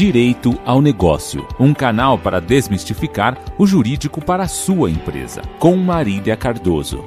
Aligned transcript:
Direito 0.00 0.58
ao 0.64 0.80
Negócio, 0.80 1.46
um 1.58 1.74
canal 1.74 2.18
para 2.18 2.40
desmistificar 2.40 3.36
o 3.58 3.66
jurídico 3.66 4.24
para 4.24 4.44
a 4.44 4.48
sua 4.48 4.90
empresa, 4.90 5.42
com 5.58 5.76
Marília 5.76 6.38
Cardoso. 6.38 7.04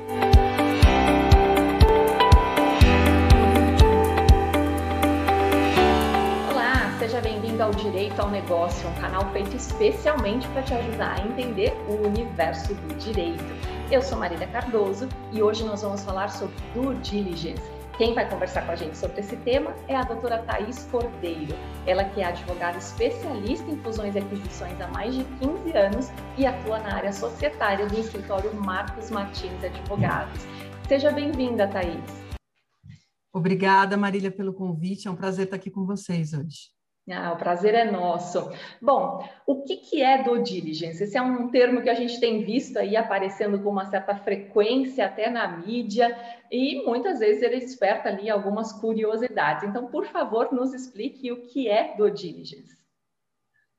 Olá, 6.51 6.95
seja 6.99 7.19
bem-vindo 7.19 7.63
ao 7.63 7.71
Direito 7.71 8.19
ao 8.19 8.29
Negócio, 8.29 8.87
um 8.87 9.01
canal 9.01 9.27
feito 9.31 9.55
especialmente 9.55 10.47
para 10.49 10.61
te 10.61 10.75
ajudar 10.75 11.19
a 11.19 11.25
entender 11.25 11.75
o 11.87 12.07
universo 12.07 12.75
do 12.75 12.93
direito. 12.99 13.43
Eu 13.89 14.03
sou 14.03 14.19
Marília 14.19 14.45
Cardoso 14.45 15.09
e 15.31 15.41
hoje 15.41 15.63
nós 15.63 15.81
vamos 15.81 16.03
falar 16.03 16.27
sobre 16.27 16.53
due 16.75 16.93
diligence 16.97 17.82
quem 17.97 18.15
vai 18.15 18.27
conversar 18.27 18.65
com 18.65 18.71
a 18.71 18.75
gente 18.75 18.97
sobre 18.97 19.19
esse 19.19 19.37
tema 19.37 19.75
é 19.87 19.95
a 19.95 20.01
doutora 20.01 20.39
Thais 20.39 20.87
Cordeiro. 20.91 21.53
Ela 21.85 22.03
que 22.05 22.21
é 22.21 22.25
advogada 22.25 22.77
especialista 22.77 23.69
em 23.69 23.77
fusões 23.83 24.15
e 24.15 24.19
aquisições 24.19 24.79
há 24.81 24.87
mais 24.87 25.13
de 25.13 25.23
15 25.23 25.77
anos 25.77 26.09
e 26.37 26.45
atua 26.45 26.79
na 26.79 26.95
área 26.95 27.13
societária 27.13 27.85
do 27.85 27.99
escritório 27.99 28.53
Marcos 28.55 29.11
Martins 29.11 29.63
Advogados. 29.63 30.41
Seja 30.87 31.11
bem-vinda, 31.11 31.67
Thais. 31.67 32.23
Obrigada, 33.31 33.95
Marília, 33.95 34.31
pelo 34.31 34.53
convite. 34.53 35.07
É 35.07 35.11
um 35.11 35.15
prazer 35.15 35.45
estar 35.45 35.57
aqui 35.57 35.69
com 35.69 35.85
vocês 35.85 36.33
hoje. 36.33 36.71
Ah, 37.11 37.33
o 37.33 37.37
prazer 37.37 37.73
é 37.73 37.91
nosso. 37.91 38.49
Bom, 38.81 39.27
o 39.45 39.61
que, 39.63 39.75
que 39.75 40.01
é 40.01 40.23
do 40.23 40.41
diligence? 40.41 41.03
Esse 41.03 41.17
é 41.17 41.21
um 41.21 41.49
termo 41.49 41.81
que 41.81 41.89
a 41.89 41.93
gente 41.93 42.17
tem 42.17 42.45
visto 42.45 42.77
aí 42.77 42.95
aparecendo 42.95 43.61
com 43.61 43.69
uma 43.69 43.89
certa 43.89 44.15
frequência 44.15 45.05
até 45.05 45.29
na 45.29 45.57
mídia 45.57 46.17
e 46.49 46.81
muitas 46.85 47.19
vezes 47.19 47.43
ele 47.43 47.59
desperta 47.59 48.07
ali 48.07 48.29
algumas 48.29 48.71
curiosidades. 48.71 49.65
Então, 49.65 49.87
por 49.87 50.05
favor, 50.05 50.53
nos 50.53 50.73
explique 50.73 51.29
o 51.29 51.45
que 51.47 51.67
é 51.67 51.93
do 51.97 52.09
diligence. 52.09 52.81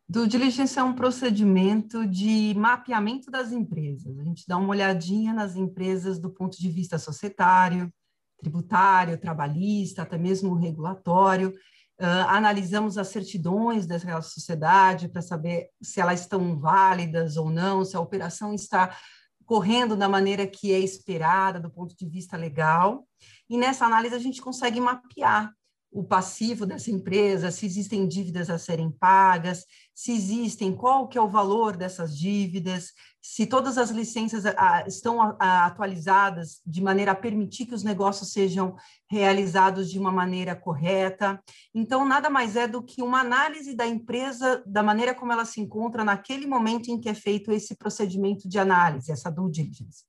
Do 0.06 0.28
diligence 0.28 0.78
é 0.78 0.82
um 0.82 0.92
procedimento 0.92 2.06
de 2.06 2.52
mapeamento 2.54 3.30
das 3.30 3.52
empresas. 3.52 4.18
A 4.18 4.22
gente 4.22 4.44
dá 4.46 4.58
uma 4.58 4.68
olhadinha 4.68 5.32
nas 5.32 5.56
empresas 5.56 6.18
do 6.18 6.28
ponto 6.28 6.58
de 6.58 6.68
vista 6.68 6.98
societário, 6.98 7.90
tributário, 8.38 9.16
trabalhista, 9.16 10.02
até 10.02 10.18
mesmo 10.18 10.54
regulatório 10.54 11.54
Uh, 12.00 12.26
analisamos 12.28 12.98
as 12.98 13.08
certidões 13.08 13.86
dessa 13.86 14.20
sociedade 14.20 15.08
para 15.08 15.22
saber 15.22 15.68
se 15.80 16.00
elas 16.00 16.20
estão 16.20 16.58
válidas 16.58 17.36
ou 17.36 17.50
não, 17.50 17.84
se 17.84 17.96
a 17.96 18.00
operação 18.00 18.52
está 18.52 18.96
correndo 19.44 19.96
da 19.96 20.08
maneira 20.08 20.46
que 20.46 20.72
é 20.72 20.78
esperada 20.78 21.60
do 21.60 21.70
ponto 21.70 21.96
de 21.96 22.08
vista 22.08 22.36
legal. 22.36 23.06
E 23.48 23.56
nessa 23.56 23.86
análise 23.86 24.14
a 24.14 24.18
gente 24.18 24.42
consegue 24.42 24.80
mapear 24.80 25.52
o 25.94 26.02
passivo 26.02 26.66
dessa 26.66 26.90
empresa, 26.90 27.52
se 27.52 27.64
existem 27.64 28.08
dívidas 28.08 28.50
a 28.50 28.58
serem 28.58 28.90
pagas, 28.90 29.64
se 29.94 30.10
existem, 30.10 30.74
qual 30.74 31.06
que 31.06 31.16
é 31.16 31.20
o 31.20 31.28
valor 31.28 31.76
dessas 31.76 32.18
dívidas, 32.18 32.92
se 33.22 33.46
todas 33.46 33.78
as 33.78 33.90
licenças 33.90 34.44
a, 34.44 34.84
estão 34.88 35.36
atualizadas 35.38 36.60
de 36.66 36.82
maneira 36.82 37.12
a 37.12 37.14
permitir 37.14 37.66
que 37.66 37.74
os 37.76 37.84
negócios 37.84 38.32
sejam 38.32 38.74
realizados 39.08 39.88
de 39.88 39.96
uma 39.96 40.10
maneira 40.10 40.56
correta. 40.56 41.40
Então, 41.72 42.04
nada 42.04 42.28
mais 42.28 42.56
é 42.56 42.66
do 42.66 42.82
que 42.82 43.00
uma 43.00 43.20
análise 43.20 43.72
da 43.76 43.86
empresa, 43.86 44.64
da 44.66 44.82
maneira 44.82 45.14
como 45.14 45.32
ela 45.32 45.44
se 45.44 45.60
encontra 45.60 46.02
naquele 46.02 46.44
momento 46.44 46.88
em 46.88 47.00
que 47.00 47.08
é 47.08 47.14
feito 47.14 47.52
esse 47.52 47.76
procedimento 47.76 48.48
de 48.48 48.58
análise, 48.58 49.12
essa 49.12 49.30
due 49.30 49.48
diligence. 49.48 50.02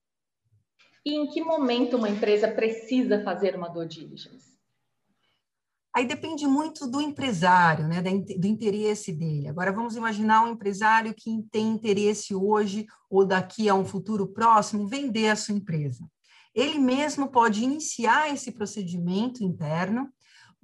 E 1.06 1.14
em 1.14 1.28
que 1.28 1.44
momento 1.44 1.96
uma 1.96 2.10
empresa 2.10 2.48
precisa 2.48 3.24
fazer 3.24 3.56
uma 3.56 3.70
due 3.70 3.88
diligence? 3.88 4.55
Aí 5.96 6.06
depende 6.06 6.46
muito 6.46 6.86
do 6.86 7.00
empresário, 7.00 7.88
né, 7.88 8.02
do 8.02 8.46
interesse 8.46 9.14
dele. 9.14 9.48
Agora 9.48 9.72
vamos 9.72 9.96
imaginar 9.96 10.44
um 10.44 10.52
empresário 10.52 11.14
que 11.16 11.42
tem 11.50 11.70
interesse 11.70 12.36
hoje 12.36 12.86
ou 13.10 13.26
daqui 13.26 13.70
a 13.70 13.76
um 13.76 13.86
futuro 13.86 14.28
próximo 14.28 14.90
vender 14.90 15.30
a 15.30 15.38
sua 15.38 15.56
empresa. 15.56 16.06
Ele 16.54 16.80
mesmo 16.80 17.30
pode 17.30 17.64
iniciar 17.64 18.34
esse 18.34 18.52
procedimento 18.52 19.42
interno 19.42 20.10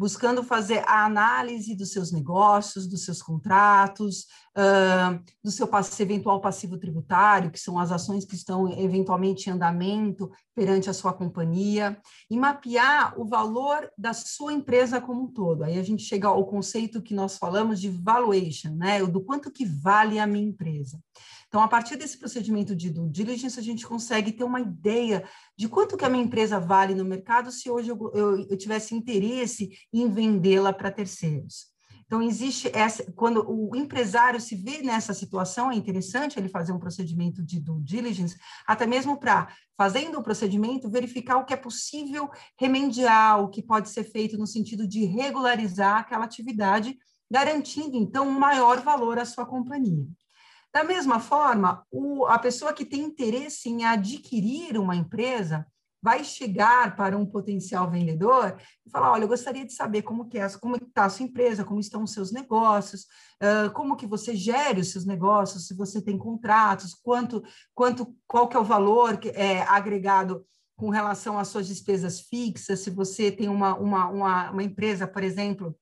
buscando 0.02 0.42
fazer 0.42 0.84
a 0.88 1.06
análise 1.06 1.76
dos 1.76 1.92
seus 1.92 2.12
negócios, 2.12 2.88
dos 2.88 3.06
seus 3.06 3.22
contratos, 3.22 4.26
uh, 4.58 5.24
do 5.44 5.52
seu 5.52 5.70
eventual 6.00 6.42
passivo 6.42 6.76
tributário, 6.76 7.52
que 7.52 7.60
são 7.60 7.78
as 7.78 7.92
ações 7.92 8.26
que 8.26 8.34
estão 8.34 8.68
eventualmente 8.80 9.48
em 9.48 9.54
andamento 9.54 10.32
perante 10.56 10.90
a 10.90 10.94
sua 10.94 11.14
companhia, 11.14 12.02
e 12.32 12.36
mapear 12.36 13.14
o 13.16 13.28
valor 13.28 13.92
da 13.96 14.12
sua 14.12 14.52
empresa 14.52 15.00
como 15.00 15.22
um 15.22 15.28
todo. 15.28 15.64
Aí 15.64 15.78
a 15.78 15.84
gente 15.84 16.02
chega 16.02 16.28
ao 16.28 16.48
conceito 16.48 17.04
que 17.04 17.14
nós 17.14 17.38
falamos 17.38 17.80
de 17.80 17.90
valuation, 17.92 18.74
né? 18.74 19.06
Do 19.06 19.22
quanto 19.22 19.52
que 19.52 19.66
vale 19.66 20.18
a 20.18 20.26
minha 20.26 20.48
empresa. 20.48 21.00
Então, 21.52 21.62
a 21.62 21.68
partir 21.68 21.98
desse 21.98 22.18
procedimento 22.18 22.74
de 22.74 22.90
due 22.90 23.10
diligence, 23.10 23.60
a 23.60 23.62
gente 23.62 23.86
consegue 23.86 24.32
ter 24.32 24.46
uma 24.46 24.62
ideia 24.62 25.28
de 25.58 25.68
quanto 25.68 25.98
que 25.98 26.06
a 26.06 26.10
minha 26.10 26.24
empresa 26.24 26.58
vale 26.62 26.96
no 26.96 27.04
mercado 27.04 27.52
se 27.52 27.70
hoje 27.70 27.90
eu, 27.90 28.12
eu, 28.14 28.48
eu 28.48 28.58
tivesse 28.58 28.96
interesse 28.96 29.70
em 29.92 30.10
vendê-la 30.10 30.72
para 30.72 30.90
terceiros. 30.90 31.66
Então, 32.06 32.22
existe 32.22 32.72
essa. 32.74 33.04
Quando 33.12 33.44
o 33.46 33.76
empresário 33.76 34.40
se 34.40 34.56
vê 34.56 34.82
nessa 34.82 35.14
situação, 35.14 35.70
é 35.70 35.76
interessante 35.76 36.40
ele 36.40 36.48
fazer 36.48 36.72
um 36.72 36.80
procedimento 36.80 37.44
de 37.44 37.60
due 37.60 37.84
diligence, 37.84 38.38
até 38.66 38.88
mesmo 38.88 39.20
para, 39.20 39.54
fazendo 39.76 40.20
o 40.20 40.24
procedimento, 40.24 40.90
verificar 40.90 41.36
o 41.36 41.44
que 41.44 41.54
é 41.54 41.58
possível 41.58 42.30
remediar, 42.58 43.44
o 43.44 43.50
que 43.50 43.62
pode 43.62 43.90
ser 43.90 44.06
feito 44.06 44.38
no 44.38 44.48
sentido 44.48 44.88
de 44.88 45.04
regularizar 45.04 45.98
aquela 45.98 46.24
atividade, 46.24 46.98
garantindo, 47.30 47.98
então, 47.98 48.26
um 48.26 48.40
maior 48.40 48.80
valor 48.80 49.20
à 49.20 49.26
sua 49.26 49.46
companhia. 49.46 50.08
Da 50.74 50.84
mesma 50.84 51.20
forma, 51.20 51.86
o, 51.92 52.26
a 52.26 52.40
pessoa 52.40 52.74
que 52.74 52.86
tem 52.86 53.02
interesse 53.02 53.70
em 53.70 53.84
adquirir 53.84 54.78
uma 54.78 54.96
empresa 54.96 55.66
vai 56.02 56.24
chegar 56.24 56.96
para 56.96 57.16
um 57.16 57.26
potencial 57.26 57.90
vendedor 57.90 58.58
e 58.86 58.90
falar, 58.90 59.12
olha, 59.12 59.26
eu 59.26 59.28
gostaria 59.28 59.66
de 59.66 59.74
saber 59.74 60.02
como 60.02 60.28
que 60.28 60.40
é, 60.40 60.50
como 60.58 60.76
está 60.76 61.06
a 61.06 61.10
sua 61.10 61.26
empresa, 61.26 61.64
como 61.64 61.80
estão 61.80 62.04
os 62.04 62.12
seus 62.12 62.32
negócios, 62.32 63.06
como 63.74 63.96
que 63.96 64.08
você 64.08 64.36
gere 64.36 64.82
os 64.82 64.92
seus 64.92 65.06
negócios, 65.06 65.68
se 65.68 65.76
você 65.76 66.02
tem 66.02 66.18
contratos, 66.18 66.96
quanto, 66.96 67.44
quanto, 67.76 68.16
qual 68.28 68.48
que 68.48 68.58
é 68.58 68.60
o 68.60 68.64
valor 68.64 69.18
que 69.18 69.30
é 69.30 69.62
agregado 69.62 70.44
com 70.76 70.90
relação 70.90 71.38
às 71.38 71.50
suas 71.50 71.68
despesas 71.68 72.22
fixas, 72.22 72.80
se 72.80 72.90
você 72.90 73.32
tem 73.32 73.48
uma, 73.48 73.78
uma, 73.78 74.08
uma, 74.08 74.52
uma 74.52 74.64
empresa, 74.64 75.06
por 75.06 75.24
exemplo, 75.24 75.78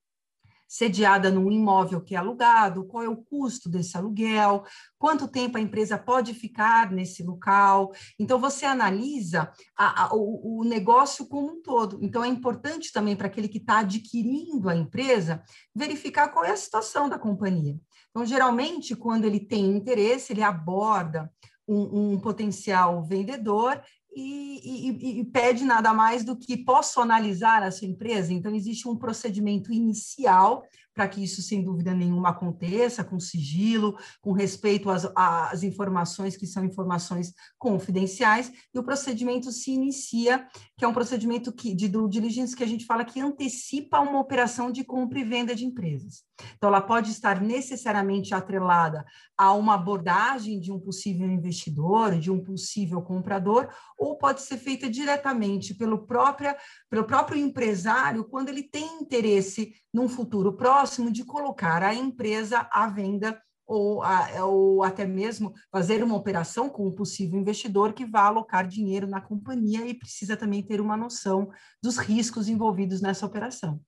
sediada 0.70 1.32
num 1.32 1.52
imóvel 1.52 2.00
que 2.00 2.14
é 2.14 2.18
alugado, 2.20 2.86
qual 2.86 3.04
é 3.04 3.10
o 3.10 3.18
custo 3.18 3.68
desse 3.68 3.98
aluguel, 3.98 4.64
quanto 5.00 5.28
tempo 5.28 5.58
a 5.58 5.62
empresa 5.62 5.98
pode 5.98 6.32
ficar 6.36 6.92
nesse 6.92 7.24
local. 7.24 7.92
Então, 8.20 8.40
você 8.40 8.68
analisa 8.68 9.52
a, 9.76 10.04
a, 10.04 10.16
o, 10.16 10.60
o 10.60 10.64
negócio 10.64 11.28
como 11.28 11.54
um 11.54 11.62
todo. 11.62 11.98
Então, 12.04 12.24
é 12.24 12.28
importante 12.28 12.94
também 12.94 13.16
para 13.16 13.26
aquele 13.26 13.48
que 13.48 13.58
está 13.58 13.80
adquirindo 13.80 14.70
a 14.70 14.76
empresa 14.76 15.42
verificar 15.76 16.28
qual 16.28 16.46
é 16.46 16.52
a 16.52 16.58
situação 16.58 17.10
da 17.10 17.18
companhia. 17.18 17.76
Então, 18.12 18.24
geralmente, 18.24 18.96
quando 18.96 19.26
ele 19.26 19.40
tem 19.40 19.66
interesse, 19.66 20.34
ele 20.34 20.44
aborda 20.44 21.32
um, 21.68 22.14
um, 22.14 22.20
potencial 22.20 23.04
vendedor 23.04 23.80
e, 24.20 24.90
e, 24.90 25.20
e, 25.20 25.26
pede 25.26 25.64
nada 25.64 25.94
mais 25.94 26.24
do 26.24 26.36
que 26.36 26.58
posso 26.58 27.00
analisar 27.00 27.64
a 27.64 27.72
sua 27.72 27.88
empresa. 27.88 28.34
Então, 28.34 28.54
existe 28.54 28.88
um 28.88 28.96
procedimento 28.96 29.72
inicial 29.72 30.64
para 30.94 31.08
que 31.08 31.24
isso, 31.24 31.42
sem 31.42 31.64
dúvida 31.64 31.94
nenhuma, 31.94 32.30
aconteça, 32.30 33.04
com 33.04 33.20
sigilo, 33.20 33.98
com 34.22 34.34
respeito 34.34 34.90
às, 34.90 35.10
às 35.16 35.64
informações 35.64 36.36
que 36.36 36.46
são 36.46 36.66
informações 36.66 37.34
confidenciais, 37.58 38.52
e 38.74 38.80
o 38.80 38.84
procedimento 38.84 39.52
se 39.52 39.72
inicia, 39.72 40.46
que 40.78 40.84
é 40.84 40.88
um 40.88 40.94
procedimento 40.94 41.54
que, 41.54 41.74
de 41.74 41.88
due 41.88 42.10
diligence 42.10 42.56
que 42.56 42.64
a 42.64 42.68
gente 42.68 42.86
fala 42.86 43.06
que 43.06 43.22
antecipa 43.22 44.02
uma 44.02 44.20
operação 44.20 44.72
de 44.72 44.84
compra 44.84 45.20
e 45.20 45.24
venda 45.24 45.56
de 45.56 45.66
empresas. 45.66 46.29
Então, 46.56 46.70
ela 46.70 46.82
pode 46.82 47.12
estar 47.12 47.42
necessariamente 47.42 48.34
atrelada 48.34 49.06
a 49.38 49.54
uma 49.54 49.76
abordagem 49.76 50.60
de 50.60 50.72
um 50.72 50.80
possível 50.80 51.28
investidor, 51.28 52.18
de 52.20 52.32
um 52.32 52.44
possível 52.44 53.02
comprador, 53.02 53.70
ou 53.98 54.18
pode 54.18 54.42
ser 54.42 54.58
feita 54.58 54.90
diretamente 54.90 55.74
pelo, 55.74 56.06
própria, 56.06 56.58
pelo 56.90 57.06
próprio 57.06 57.40
empresário 57.40 58.26
quando 58.26 58.50
ele 58.50 58.64
tem 58.64 59.02
interesse 59.02 59.74
num 59.94 60.08
futuro 60.08 60.54
próximo 60.56 61.12
de 61.12 61.24
colocar 61.24 61.84
a 61.84 61.94
empresa 61.94 62.68
à 62.72 62.88
venda 62.88 63.40
ou, 63.70 64.02
a, 64.02 64.46
ou 64.46 64.84
até 64.84 65.06
mesmo 65.06 65.54
fazer 65.72 66.04
uma 66.04 66.16
operação 66.16 66.68
com 66.68 66.88
um 66.88 66.92
possível 66.92 67.40
investidor 67.40 67.94
que 67.94 68.04
vá 68.04 68.26
alocar 68.26 68.68
dinheiro 68.68 69.06
na 69.06 69.22
companhia 69.22 69.86
e 69.86 69.94
precisa 69.94 70.36
também 70.36 70.64
ter 70.64 70.82
uma 70.82 70.98
noção 70.98 71.52
dos 71.82 71.98
riscos 71.98 72.50
envolvidos 72.50 73.00
nessa 73.00 73.28
operação. 73.28 73.80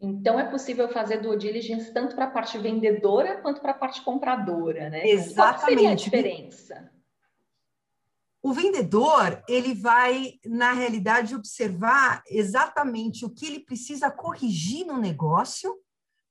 Então, 0.00 0.38
é 0.38 0.44
possível 0.44 0.88
fazer 0.88 1.20
due 1.20 1.36
diligence 1.36 1.92
tanto 1.92 2.14
para 2.14 2.26
a 2.26 2.30
parte 2.30 2.56
vendedora 2.56 3.40
quanto 3.42 3.60
para 3.60 3.72
a 3.72 3.74
parte 3.74 4.02
compradora, 4.02 4.88
né? 4.88 5.08
Exatamente. 5.08 5.58
Qual 5.58 5.68
seria 5.68 5.90
a 5.90 5.94
diferença? 5.94 6.92
O 8.40 8.52
vendedor, 8.52 9.42
ele 9.48 9.74
vai, 9.74 10.34
na 10.46 10.72
realidade, 10.72 11.34
observar 11.34 12.22
exatamente 12.28 13.24
o 13.24 13.30
que 13.30 13.46
ele 13.46 13.60
precisa 13.60 14.10
corrigir 14.10 14.86
no 14.86 14.96
negócio 14.96 15.76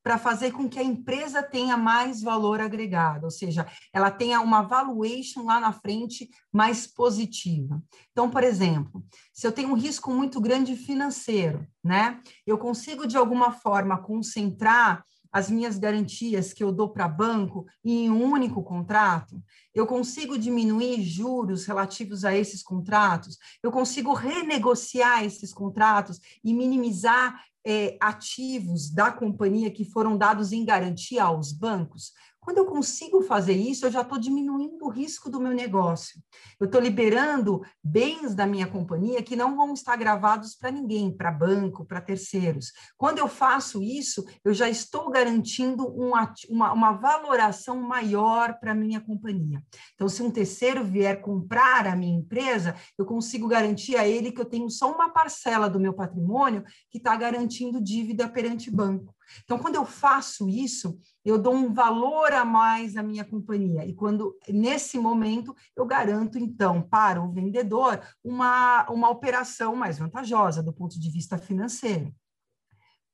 para 0.08 0.18
fazer 0.18 0.54
com 0.54 0.70
que 0.70 0.80
a 0.80 0.84
empresa 0.84 1.44
tenha 1.44 1.76
mais 1.76 2.22
valor 2.22 2.62
agregado, 2.62 3.26
ou 3.26 3.30
seja, 3.30 3.68
ela 3.92 4.10
tenha 4.10 4.40
uma 4.40 4.62
valuation 4.62 5.44
lá 5.44 5.60
na 5.60 5.74
frente 5.74 6.30
mais 6.50 6.88
positiva. 6.88 7.84
Então, 8.14 8.30
por 8.30 8.42
exemplo, 8.42 9.04
se 9.34 9.46
eu 9.46 9.52
tenho 9.52 9.68
um 9.68 9.76
risco 9.76 10.10
muito 10.10 10.40
grande 10.40 10.78
financeiro, 10.78 11.68
né? 11.84 12.22
Eu 12.46 12.58
consigo 12.58 13.06
de 13.06 13.18
alguma 13.18 13.52
forma 13.52 14.02
concentrar 14.02 15.04
as 15.38 15.52
minhas 15.52 15.78
garantias 15.78 16.52
que 16.52 16.64
eu 16.64 16.72
dou 16.72 16.90
para 16.90 17.08
banco 17.08 17.68
em 17.86 18.10
um 18.10 18.24
único 18.24 18.64
contrato? 18.64 19.40
Eu 19.72 19.86
consigo 19.86 20.36
diminuir 20.36 21.04
juros 21.04 21.64
relativos 21.66 22.26
a 22.26 22.36
esses 22.36 22.64
contratos? 22.64 23.38
Eu 23.62 23.72
consigo 23.72 24.14
renegociar 24.14 25.24
esses 25.24 25.54
contratos 25.54 26.20
e 26.44 26.56
minimizar 26.56 27.40
é, 27.64 27.98
ativos 28.02 28.90
da 28.90 29.12
companhia 29.12 29.70
que 29.70 29.86
foram 29.86 30.18
dados 30.18 30.52
em 30.52 30.66
garantia 30.66 31.26
aos 31.26 31.52
bancos? 31.52 32.14
Quando 32.48 32.60
eu 32.60 32.66
consigo 32.66 33.22
fazer 33.24 33.58
isso, 33.58 33.86
eu 33.86 33.92
já 33.92 34.04
estou 34.04 34.18
diminuindo 34.18 34.86
o 34.86 34.90
risco 34.90 35.30
do 35.30 35.38
meu 35.38 35.52
negócio. 35.52 36.24
Eu 36.58 36.68
estou 36.68 36.80
liberando 36.80 37.62
bens 37.84 38.34
da 38.34 38.48
minha 38.48 38.66
companhia 38.66 39.22
que 39.22 39.36
não 39.36 39.58
vão 39.58 39.74
estar 39.74 39.98
gravados 39.98 40.56
para 40.56 40.72
ninguém, 40.72 41.12
para 41.12 41.30
banco, 41.30 41.84
para 41.84 42.00
terceiros. 42.00 42.72
Quando 42.96 43.18
eu 43.18 43.28
faço 43.28 43.84
isso, 43.84 44.24
eu 44.46 44.54
já 44.54 44.70
estou 44.70 45.12
garantindo 45.12 45.84
um, 45.90 46.14
uma, 46.50 46.72
uma 46.72 46.94
valoração 46.94 47.82
maior 47.82 48.58
para 48.62 48.72
a 48.72 48.76
minha 48.76 49.02
companhia. 49.02 49.62
Então, 49.96 50.08
se 50.08 50.24
um 50.24 50.32
terceiro 50.32 50.86
vier 50.86 51.20
comprar 51.20 51.86
a 51.86 51.98
minha 51.98 52.18
empresa, 52.18 52.78
eu 52.98 53.06
consigo 53.06 53.46
garantir 53.46 53.98
a 53.98 54.08
ele 54.08 54.32
que 54.32 54.40
eu 54.40 54.46
tenho 54.46 54.70
só 54.70 54.90
uma 54.90 55.10
parcela 55.10 55.70
do 55.70 55.82
meu 55.82 55.94
patrimônio 55.94 56.64
que 56.90 56.98
está 56.98 57.14
garantindo 57.18 57.84
dívida 57.84 58.26
perante 58.30 58.72
banco. 58.72 59.17
Então, 59.44 59.58
quando 59.58 59.76
eu 59.76 59.86
faço 59.86 60.50
isso, 60.50 60.98
eu 61.24 61.38
dou 61.38 61.54
um 61.54 61.74
valor 61.74 62.32
a 62.32 62.46
mais 62.46 62.96
à 62.96 63.04
minha 63.04 63.26
companhia. 63.26 63.86
E 63.86 63.94
quando, 63.94 64.38
nesse 64.48 64.98
momento, 64.98 65.56
eu 65.76 65.86
garanto, 65.86 66.38
então, 66.38 66.82
para 66.82 67.22
o 67.22 67.32
vendedor, 67.32 68.02
uma, 68.24 68.90
uma 68.90 69.10
operação 69.10 69.76
mais 69.76 69.98
vantajosa 69.98 70.64
do 70.64 70.74
ponto 70.74 71.00
de 71.00 71.10
vista 71.10 71.38
financeiro. 71.38 72.14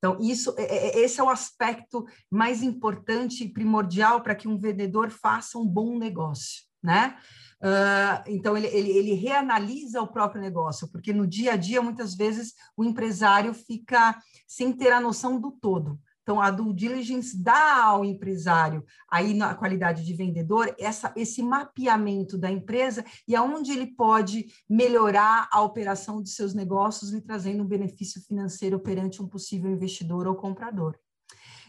Então, 0.04 0.18
isso, 0.19 0.54
é, 0.57 0.63
é, 0.63 1.00
esse 1.00 1.21
é 1.21 1.24
o 1.24 1.30
aspecto 1.30 2.06
mais 2.30 2.62
importante 2.62 3.45
e 3.45 3.50
primordial 3.50 4.19
para 4.21 4.36
que 4.36 4.50
um 4.50 4.57
vendedor 4.57 5.09
faça 5.09 5.57
um 5.57 5.66
bom 5.66 5.98
negócio, 5.98 6.63
né? 6.83 7.18
Uh, 7.63 8.19
então, 8.27 8.57
ele, 8.57 8.68
ele, 8.68 8.92
ele, 8.92 9.13
reanalisa 9.13 10.01
o 10.01 10.07
próprio 10.12 10.42
negócio, 10.42 10.89
porque 10.92 11.13
no 11.13 11.25
dia 11.25 11.54
a 11.54 11.56
dia, 11.56 11.81
muitas 11.81 12.13
vezes, 12.13 12.54
o 12.75 12.83
empresário 12.83 13.54
fica 13.54 14.21
sem 14.45 14.74
ter 14.74 14.92
a 14.92 15.00
noção 15.00 15.39
do 15.39 15.50
todo. 15.50 15.98
Então, 16.23 16.41
a 16.41 16.49
due 16.49 16.73
diligence 16.73 17.37
dá 17.37 17.83
ao 17.83 18.05
empresário, 18.05 18.83
aí 19.09 19.33
na 19.33 19.53
qualidade 19.53 20.05
de 20.05 20.13
vendedor, 20.13 20.73
essa, 20.79 21.13
esse 21.17 21.43
mapeamento 21.43 22.37
da 22.37 22.49
empresa 22.49 23.03
e 23.27 23.35
aonde 23.35 23.73
ele 23.73 23.87
pode 23.87 24.45
melhorar 24.69 25.49
a 25.51 25.61
operação 25.61 26.23
de 26.23 26.29
seus 26.29 26.53
negócios, 26.53 27.11
lhe 27.11 27.19
trazendo 27.19 27.61
um 27.61 27.67
benefício 27.67 28.21
financeiro 28.21 28.79
perante 28.79 29.21
um 29.21 29.27
possível 29.27 29.69
investidor 29.69 30.25
ou 30.25 30.35
comprador. 30.35 30.97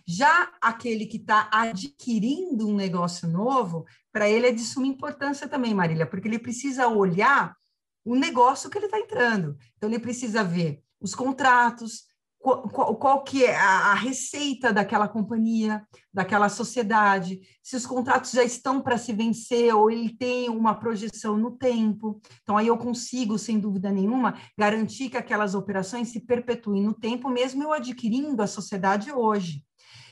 Já 0.07 0.53
aquele 0.61 1.07
que 1.07 1.17
está 1.17 1.49
adquirindo 1.51 2.69
um 2.69 2.77
negócio 2.77 3.27
novo, 3.27 3.85
para 4.13 4.29
ele 4.29 4.47
é 4.47 4.53
de 4.53 4.63
suma 4.63 4.87
importância 4.87 5.49
também, 5.49 5.75
Marília, 5.75 6.07
porque 6.07 6.29
ele 6.29 6.39
precisa 6.39 6.87
olhar 6.87 7.57
o 8.05 8.15
negócio 8.15 8.71
que 8.71 8.79
ele 8.79 8.87
está 8.87 9.01
entrando. 9.01 9.57
Então, 9.77 9.89
ele 9.89 9.99
precisa 9.99 10.45
ver 10.45 10.81
os 11.01 11.15
contratos, 11.15 12.05
qual, 12.45 12.95
qual, 12.97 13.25
que 13.25 13.43
é 13.43 13.57
a, 13.57 13.93
a, 13.93 13.95
receita 13.95 14.71
daquela 14.71 15.09
companhia, 15.09 15.83
daquela 16.13 16.51
sociedade, 16.51 17.41
se 17.63 17.75
os 17.75 17.87
contratos 17.87 18.33
já 18.33 18.45
estão 18.45 18.83
para 18.83 18.99
se 18.99 19.15
vencer 19.15 19.75
ou 19.75 19.91
ele 19.91 20.15
tem 20.15 20.51
uma 20.51 20.75
projeção 20.75 21.39
no 21.39 21.53
tempo. 21.53 22.21
Então, 22.43 22.59
aí 22.59 22.67
eu 22.67 22.77
consigo, 22.77 23.39
sem 23.39 23.59
dúvida 23.59 23.91
nenhuma, 23.91 24.39
garantir 24.59 25.09
que 25.09 25.17
aquelas 25.17 25.55
operações 25.55 26.09
se 26.09 26.21
perpetuem 26.21 26.83
no 26.83 26.93
tempo, 26.93 27.31
mesmo 27.31 27.63
eu 27.63 27.73
adquirindo 27.73 28.43
a 28.43 28.47
sociedade 28.47 29.11
hoje. 29.11 29.65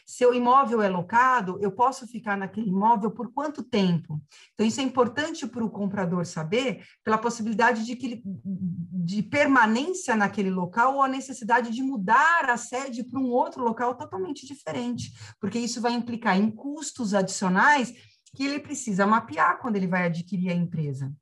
Se 0.04 0.26
o 0.26 0.34
imóvel 0.34 0.82
é 0.82 0.88
locado, 0.88 1.58
eu 1.60 1.70
posso 1.70 2.06
ficar 2.06 2.36
naquele 2.36 2.68
imóvel 2.68 3.10
por 3.10 3.32
quanto 3.32 3.62
tempo? 3.62 4.20
Então, 4.52 4.66
isso 4.66 4.80
é 4.80 4.84
importante 4.84 5.46
para 5.46 5.64
o 5.64 5.70
comprador 5.70 6.26
saber, 6.26 6.84
pela 7.04 7.18
possibilidade 7.18 7.84
de, 7.84 7.96
que, 7.96 8.22
de 8.24 9.22
permanência 9.22 10.16
naquele 10.16 10.50
local 10.50 10.96
ou 10.96 11.02
a 11.02 11.08
necessidade 11.08 11.70
de 11.70 11.82
mudar 11.82 12.50
a 12.50 12.56
sede 12.56 13.04
para 13.04 13.20
um 13.20 13.30
outro 13.30 13.62
local 13.62 13.94
totalmente 13.94 14.46
diferente, 14.46 15.12
porque 15.40 15.58
isso 15.58 15.80
vai 15.80 15.92
implicar 15.92 16.36
em 16.36 16.50
custos 16.50 17.14
adicionais 17.14 17.92
que 18.34 18.44
ele 18.44 18.60
precisa 18.60 19.06
mapear 19.06 19.60
quando 19.60 19.76
ele 19.76 19.86
vai 19.86 20.06
adquirir 20.06 20.50
a 20.50 20.54
empresa. 20.54 21.12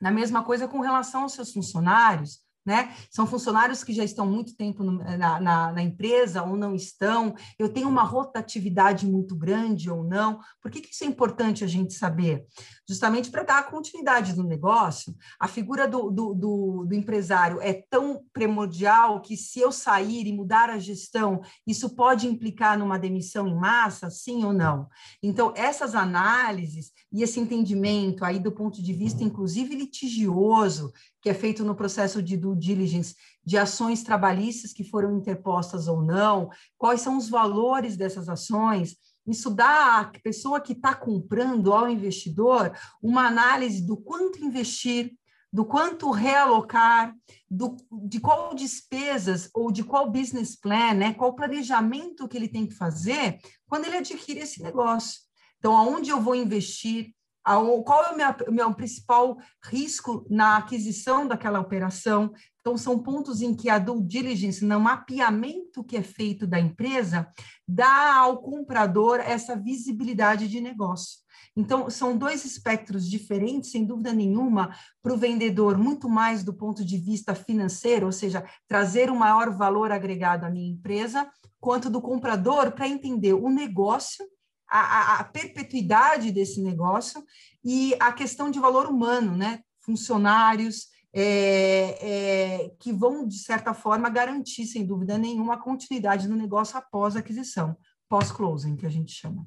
Na 0.00 0.10
mesma 0.10 0.44
coisa 0.44 0.68
com 0.68 0.80
relação 0.80 1.22
aos 1.22 1.32
seus 1.32 1.52
funcionários, 1.52 2.40
né? 2.68 2.94
São 3.10 3.26
funcionários 3.26 3.82
que 3.82 3.94
já 3.94 4.04
estão 4.04 4.26
muito 4.26 4.54
tempo 4.54 4.84
no, 4.84 4.92
na, 5.02 5.40
na, 5.40 5.72
na, 5.72 5.82
empresa 5.82 6.42
ou 6.42 6.54
não 6.54 6.74
estão, 6.74 7.34
eu 7.58 7.70
tenho 7.70 7.88
uma 7.88 8.02
rotatividade 8.02 9.06
muito 9.06 9.34
grande 9.34 9.90
ou 9.90 10.04
não. 10.04 10.38
Por 10.60 10.70
que, 10.70 10.82
que 10.82 10.92
isso 10.92 11.02
é 11.02 11.06
importante 11.06 11.64
a 11.64 11.66
gente 11.66 11.94
saber? 11.94 12.44
Justamente 12.86 13.30
para 13.30 13.42
dar 13.42 13.58
a 13.60 13.62
continuidade 13.62 14.34
do 14.34 14.44
negócio, 14.44 15.16
a 15.40 15.48
figura 15.48 15.88
do, 15.88 16.10
do, 16.10 16.34
do, 16.34 16.84
do 16.86 16.94
empresário 16.94 17.58
é 17.62 17.72
tão 17.72 18.22
primordial 18.34 19.22
que 19.22 19.34
se 19.34 19.60
eu 19.60 19.72
sair 19.72 20.26
e 20.26 20.32
mudar 20.32 20.68
a 20.68 20.78
gestão, 20.78 21.40
isso 21.66 21.96
pode 21.96 22.26
implicar 22.26 22.78
numa 22.78 22.98
demissão 22.98 23.48
em 23.48 23.54
massa, 23.54 24.10
sim 24.10 24.44
ou 24.44 24.52
não? 24.52 24.88
Então, 25.22 25.54
essas 25.56 25.94
análises 25.94 26.92
e 27.10 27.22
esse 27.22 27.40
entendimento 27.40 28.26
aí 28.26 28.38
do 28.38 28.52
ponto 28.52 28.82
de 28.82 28.92
vista, 28.92 29.24
inclusive 29.24 29.74
litigioso, 29.74 30.92
que 31.20 31.28
é 31.28 31.34
feito 31.34 31.64
no 31.64 31.74
processo 31.74 32.22
de 32.22 32.36
due 32.36 32.56
diligence, 32.56 33.14
de 33.44 33.58
ações 33.58 34.02
trabalhistas 34.02 34.72
que 34.72 34.84
foram 34.84 35.16
interpostas 35.16 35.88
ou 35.88 36.02
não, 36.02 36.50
quais 36.76 37.00
são 37.00 37.16
os 37.16 37.28
valores 37.28 37.96
dessas 37.96 38.28
ações. 38.28 38.96
Isso 39.26 39.50
dá 39.50 40.00
à 40.00 40.04
pessoa 40.22 40.60
que 40.60 40.72
está 40.72 40.94
comprando, 40.94 41.72
ao 41.72 41.88
investidor, 41.88 42.72
uma 43.02 43.26
análise 43.26 43.86
do 43.86 43.96
quanto 43.96 44.42
investir, 44.44 45.12
do 45.52 45.64
quanto 45.64 46.10
realocar, 46.10 47.14
do, 47.50 47.76
de 48.06 48.20
qual 48.20 48.54
despesas 48.54 49.48
ou 49.54 49.72
de 49.72 49.82
qual 49.82 50.10
business 50.10 50.54
plan, 50.54 50.94
né, 50.94 51.14
qual 51.14 51.34
planejamento 51.34 52.28
que 52.28 52.36
ele 52.36 52.48
tem 52.48 52.66
que 52.66 52.74
fazer 52.74 53.38
quando 53.66 53.86
ele 53.86 53.96
adquire 53.96 54.40
esse 54.40 54.62
negócio. 54.62 55.20
Então, 55.58 55.76
aonde 55.76 56.10
eu 56.10 56.20
vou 56.20 56.34
investir, 56.34 57.14
qual 57.84 58.04
é 58.04 58.12
o 58.48 58.52
meu, 58.52 58.74
principal 58.74 59.38
risco 59.64 60.26
na 60.28 60.58
aquisição 60.58 61.26
daquela 61.26 61.60
operação. 61.60 62.32
Então, 62.60 62.76
são 62.76 62.98
pontos 62.98 63.40
em 63.40 63.54
que 63.54 63.70
a 63.70 63.78
due 63.78 64.02
diligence, 64.02 64.64
no 64.64 64.78
mapeamento 64.78 65.82
que 65.82 65.96
é 65.96 66.02
feito 66.02 66.46
da 66.46 66.60
empresa, 66.60 67.26
dá 67.66 68.16
ao 68.16 68.42
comprador 68.42 69.20
essa 69.20 69.56
visibilidade 69.56 70.48
de 70.48 70.60
negócio. 70.60 71.20
Então, 71.56 71.90
são 71.90 72.16
dois 72.16 72.44
espectros 72.44 73.08
diferentes, 73.08 73.70
sem 73.70 73.84
dúvida 73.84 74.12
nenhuma, 74.12 74.74
para 75.02 75.12
o 75.12 75.16
vendedor, 75.16 75.76
muito 75.76 76.08
mais 76.08 76.44
do 76.44 76.54
ponto 76.54 76.84
de 76.84 76.98
vista 76.98 77.34
financeiro, 77.34 78.06
ou 78.06 78.12
seja, 78.12 78.44
trazer 78.68 79.10
um 79.10 79.16
maior 79.16 79.50
valor 79.50 79.90
agregado 79.90 80.44
à 80.44 80.50
minha 80.50 80.70
empresa, 80.70 81.28
quanto 81.58 81.90
do 81.90 82.00
comprador 82.00 82.72
para 82.72 82.86
entender 82.86 83.32
o 83.32 83.48
negócio 83.48 84.24
a, 84.68 85.20
a, 85.20 85.24
perpetuidade 85.24 86.30
desse 86.30 86.60
negócio 86.60 87.24
e 87.64 87.94
a 87.98 88.12
questão 88.12 88.50
de 88.50 88.60
valor 88.60 88.86
humano, 88.86 89.36
né? 89.36 89.60
Funcionários 89.80 90.88
é, 91.12 91.98
é, 92.00 92.70
que 92.78 92.92
vão, 92.92 93.26
de 93.26 93.38
certa 93.38 93.72
forma, 93.72 94.10
garantir, 94.10 94.66
sem 94.66 94.84
dúvida 94.84 95.16
nenhuma, 95.16 95.54
a 95.54 95.62
continuidade 95.62 96.28
do 96.28 96.36
negócio 96.36 96.76
após 96.76 97.16
a 97.16 97.20
aquisição, 97.20 97.76
pós-closing, 98.08 98.76
que 98.76 98.86
a 98.86 98.90
gente 98.90 99.12
chama. 99.12 99.46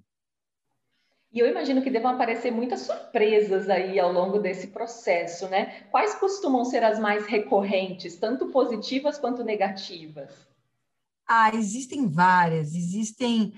E 1.33 1.39
eu 1.39 1.47
imagino 1.47 1.81
que 1.81 1.89
devam 1.89 2.11
aparecer 2.11 2.51
muitas 2.51 2.81
surpresas 2.81 3.69
aí 3.69 3.97
ao 3.97 4.11
longo 4.11 4.37
desse 4.37 4.67
processo, 4.67 5.47
né? 5.47 5.85
Quais 5.89 6.15
costumam 6.15 6.65
ser 6.65 6.83
as 6.83 6.99
mais 6.99 7.25
recorrentes, 7.25 8.17
tanto 8.17 8.47
positivas 8.47 9.17
quanto 9.17 9.41
negativas? 9.41 10.51
Ah, 11.25 11.55
existem 11.55 12.09
várias, 12.09 12.75
existem 12.75 13.53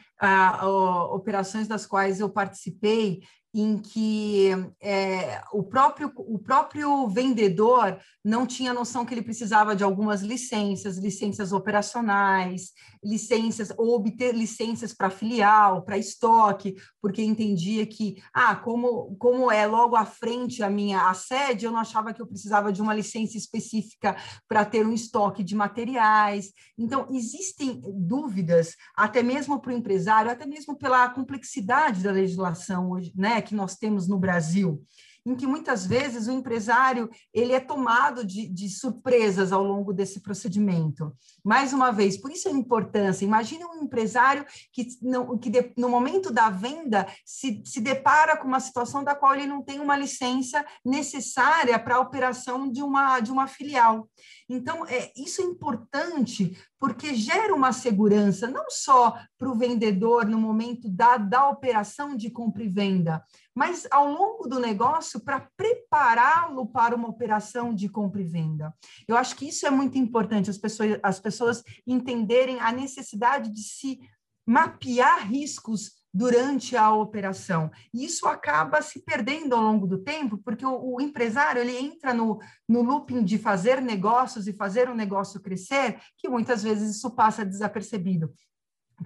operações 1.11 1.67
das 1.67 1.85
quais 1.85 2.19
eu 2.19 2.29
participei 2.29 3.21
em 3.53 3.77
que 3.77 4.49
é, 4.81 5.43
o, 5.51 5.61
próprio, 5.61 6.11
o 6.17 6.39
próprio 6.39 7.07
vendedor 7.07 7.99
não 8.25 8.47
tinha 8.47 8.73
noção 8.73 9.05
que 9.05 9.13
ele 9.13 9.21
precisava 9.21 9.75
de 9.75 9.83
algumas 9.83 10.21
licenças, 10.23 10.97
licenças 10.97 11.51
operacionais, 11.51 12.71
licenças, 13.03 13.71
ou 13.77 13.95
obter 13.95 14.33
licenças 14.33 14.91
para 14.91 15.11
filial, 15.11 15.83
para 15.83 15.99
estoque, 15.99 16.75
porque 16.99 17.21
entendia 17.21 17.85
que, 17.85 18.15
ah, 18.33 18.55
como, 18.55 19.15
como 19.17 19.51
é 19.51 19.67
logo 19.67 19.95
à 19.95 20.05
frente 20.05 20.63
a 20.63 20.69
minha 20.69 21.09
a 21.09 21.13
sede, 21.13 21.65
eu 21.65 21.71
não 21.71 21.79
achava 21.79 22.11
que 22.11 22.21
eu 22.21 22.27
precisava 22.27 22.71
de 22.71 22.81
uma 22.81 22.93
licença 22.93 23.37
específica 23.37 24.15
para 24.47 24.65
ter 24.65 24.87
um 24.87 24.93
estoque 24.93 25.43
de 25.43 25.53
materiais. 25.53 26.51
Então, 26.75 27.05
existem 27.11 27.81
dúvidas, 27.85 28.75
até 28.95 29.21
mesmo 29.21 29.59
para 29.59 29.73
o 29.73 29.75
empresário, 29.75 30.12
até 30.13 30.45
mesmo 30.45 30.75
pela 30.77 31.09
complexidade 31.09 32.03
da 32.03 32.11
legislação 32.11 32.91
hoje, 32.91 33.11
né? 33.15 33.41
que 33.41 33.55
nós 33.55 33.75
temos 33.75 34.07
no 34.07 34.19
Brasil, 34.19 34.83
em 35.25 35.35
que 35.35 35.47
muitas 35.47 35.85
vezes 35.85 36.27
o 36.27 36.31
empresário 36.31 37.09
ele 37.33 37.53
é 37.53 37.59
tomado 37.59 38.25
de, 38.25 38.47
de 38.47 38.69
surpresas 38.69 39.51
ao 39.51 39.63
longo 39.63 39.93
desse 39.93 40.19
procedimento. 40.19 41.13
Mais 41.43 41.71
uma 41.71 41.91
vez, 41.91 42.17
por 42.17 42.31
isso 42.31 42.49
a 42.49 42.51
importância. 42.51 43.23
Imagine 43.23 43.63
um 43.63 43.83
empresário 43.83 44.45
que, 44.71 44.87
não, 45.01 45.37
que 45.37 45.49
de, 45.49 45.71
no 45.77 45.87
momento 45.87 46.31
da 46.31 46.49
venda 46.49 47.07
se, 47.25 47.61
se 47.65 47.79
depara 47.79 48.35
com 48.35 48.47
uma 48.47 48.59
situação 48.59 49.03
da 49.03 49.15
qual 49.15 49.33
ele 49.33 49.47
não 49.47 49.61
tem 49.61 49.79
uma 49.79 49.95
licença 49.95 50.65
necessária 50.83 51.79
para 51.79 51.95
a 51.95 52.01
operação 52.01 52.69
de 52.69 52.83
uma, 52.83 53.19
de 53.21 53.31
uma 53.31 53.47
filial. 53.47 54.09
Então, 54.49 54.85
é, 54.85 55.11
isso 55.15 55.41
é 55.41 55.45
importante 55.45 56.57
porque 56.83 57.15
gera 57.15 57.55
uma 57.55 57.71
segurança, 57.71 58.45
não 58.45 58.65
só 58.69 59.17
para 59.37 59.49
o 59.49 59.55
vendedor 59.55 60.25
no 60.25 60.37
momento 60.37 60.89
da, 60.89 61.15
da 61.15 61.47
operação 61.47 62.13
de 62.13 62.29
compra 62.29 62.61
e 62.61 62.67
venda, 62.67 63.23
mas 63.55 63.87
ao 63.89 64.11
longo 64.11 64.49
do 64.49 64.59
negócio 64.59 65.21
para 65.21 65.47
prepará-lo 65.55 66.67
para 66.67 66.93
uma 66.93 67.07
operação 67.07 67.73
de 67.73 67.87
compra 67.87 68.19
e 68.19 68.25
venda. 68.25 68.75
Eu 69.07 69.15
acho 69.15 69.33
que 69.37 69.47
isso 69.47 69.65
é 69.65 69.69
muito 69.69 69.97
importante, 69.97 70.49
as 70.49 70.57
pessoas, 70.57 70.99
as 71.01 71.21
pessoas 71.21 71.63
entenderem 71.87 72.59
a 72.59 72.69
necessidade 72.69 73.49
de 73.49 73.63
se 73.63 74.01
mapear 74.45 75.25
riscos 75.25 76.02
durante 76.13 76.77
a 76.77 76.93
operação. 76.93 77.71
E 77.91 78.05
isso 78.05 78.27
acaba 78.27 78.81
se 78.81 79.03
perdendo 79.03 79.55
ao 79.55 79.61
longo 79.61 79.87
do 79.87 79.97
tempo, 79.97 80.37
porque 80.37 80.65
o, 80.65 80.95
o, 80.95 81.01
empresário 81.01 81.61
ele 81.61 81.75
entra 81.75 82.13
no, 82.13 82.39
no 82.69 82.83
looping 82.83 83.23
de 83.23 83.39
fazer 83.39 83.81
negócios 83.81 84.47
e 84.47 84.53
fazer 84.53 84.89
o 84.89 84.95
negócio 84.95 85.41
crescer, 85.41 85.99
que 86.17 86.29
muitas 86.29 86.61
vezes 86.61 86.95
isso 86.95 87.09
passa 87.09 87.43
desapercebido. 87.43 88.31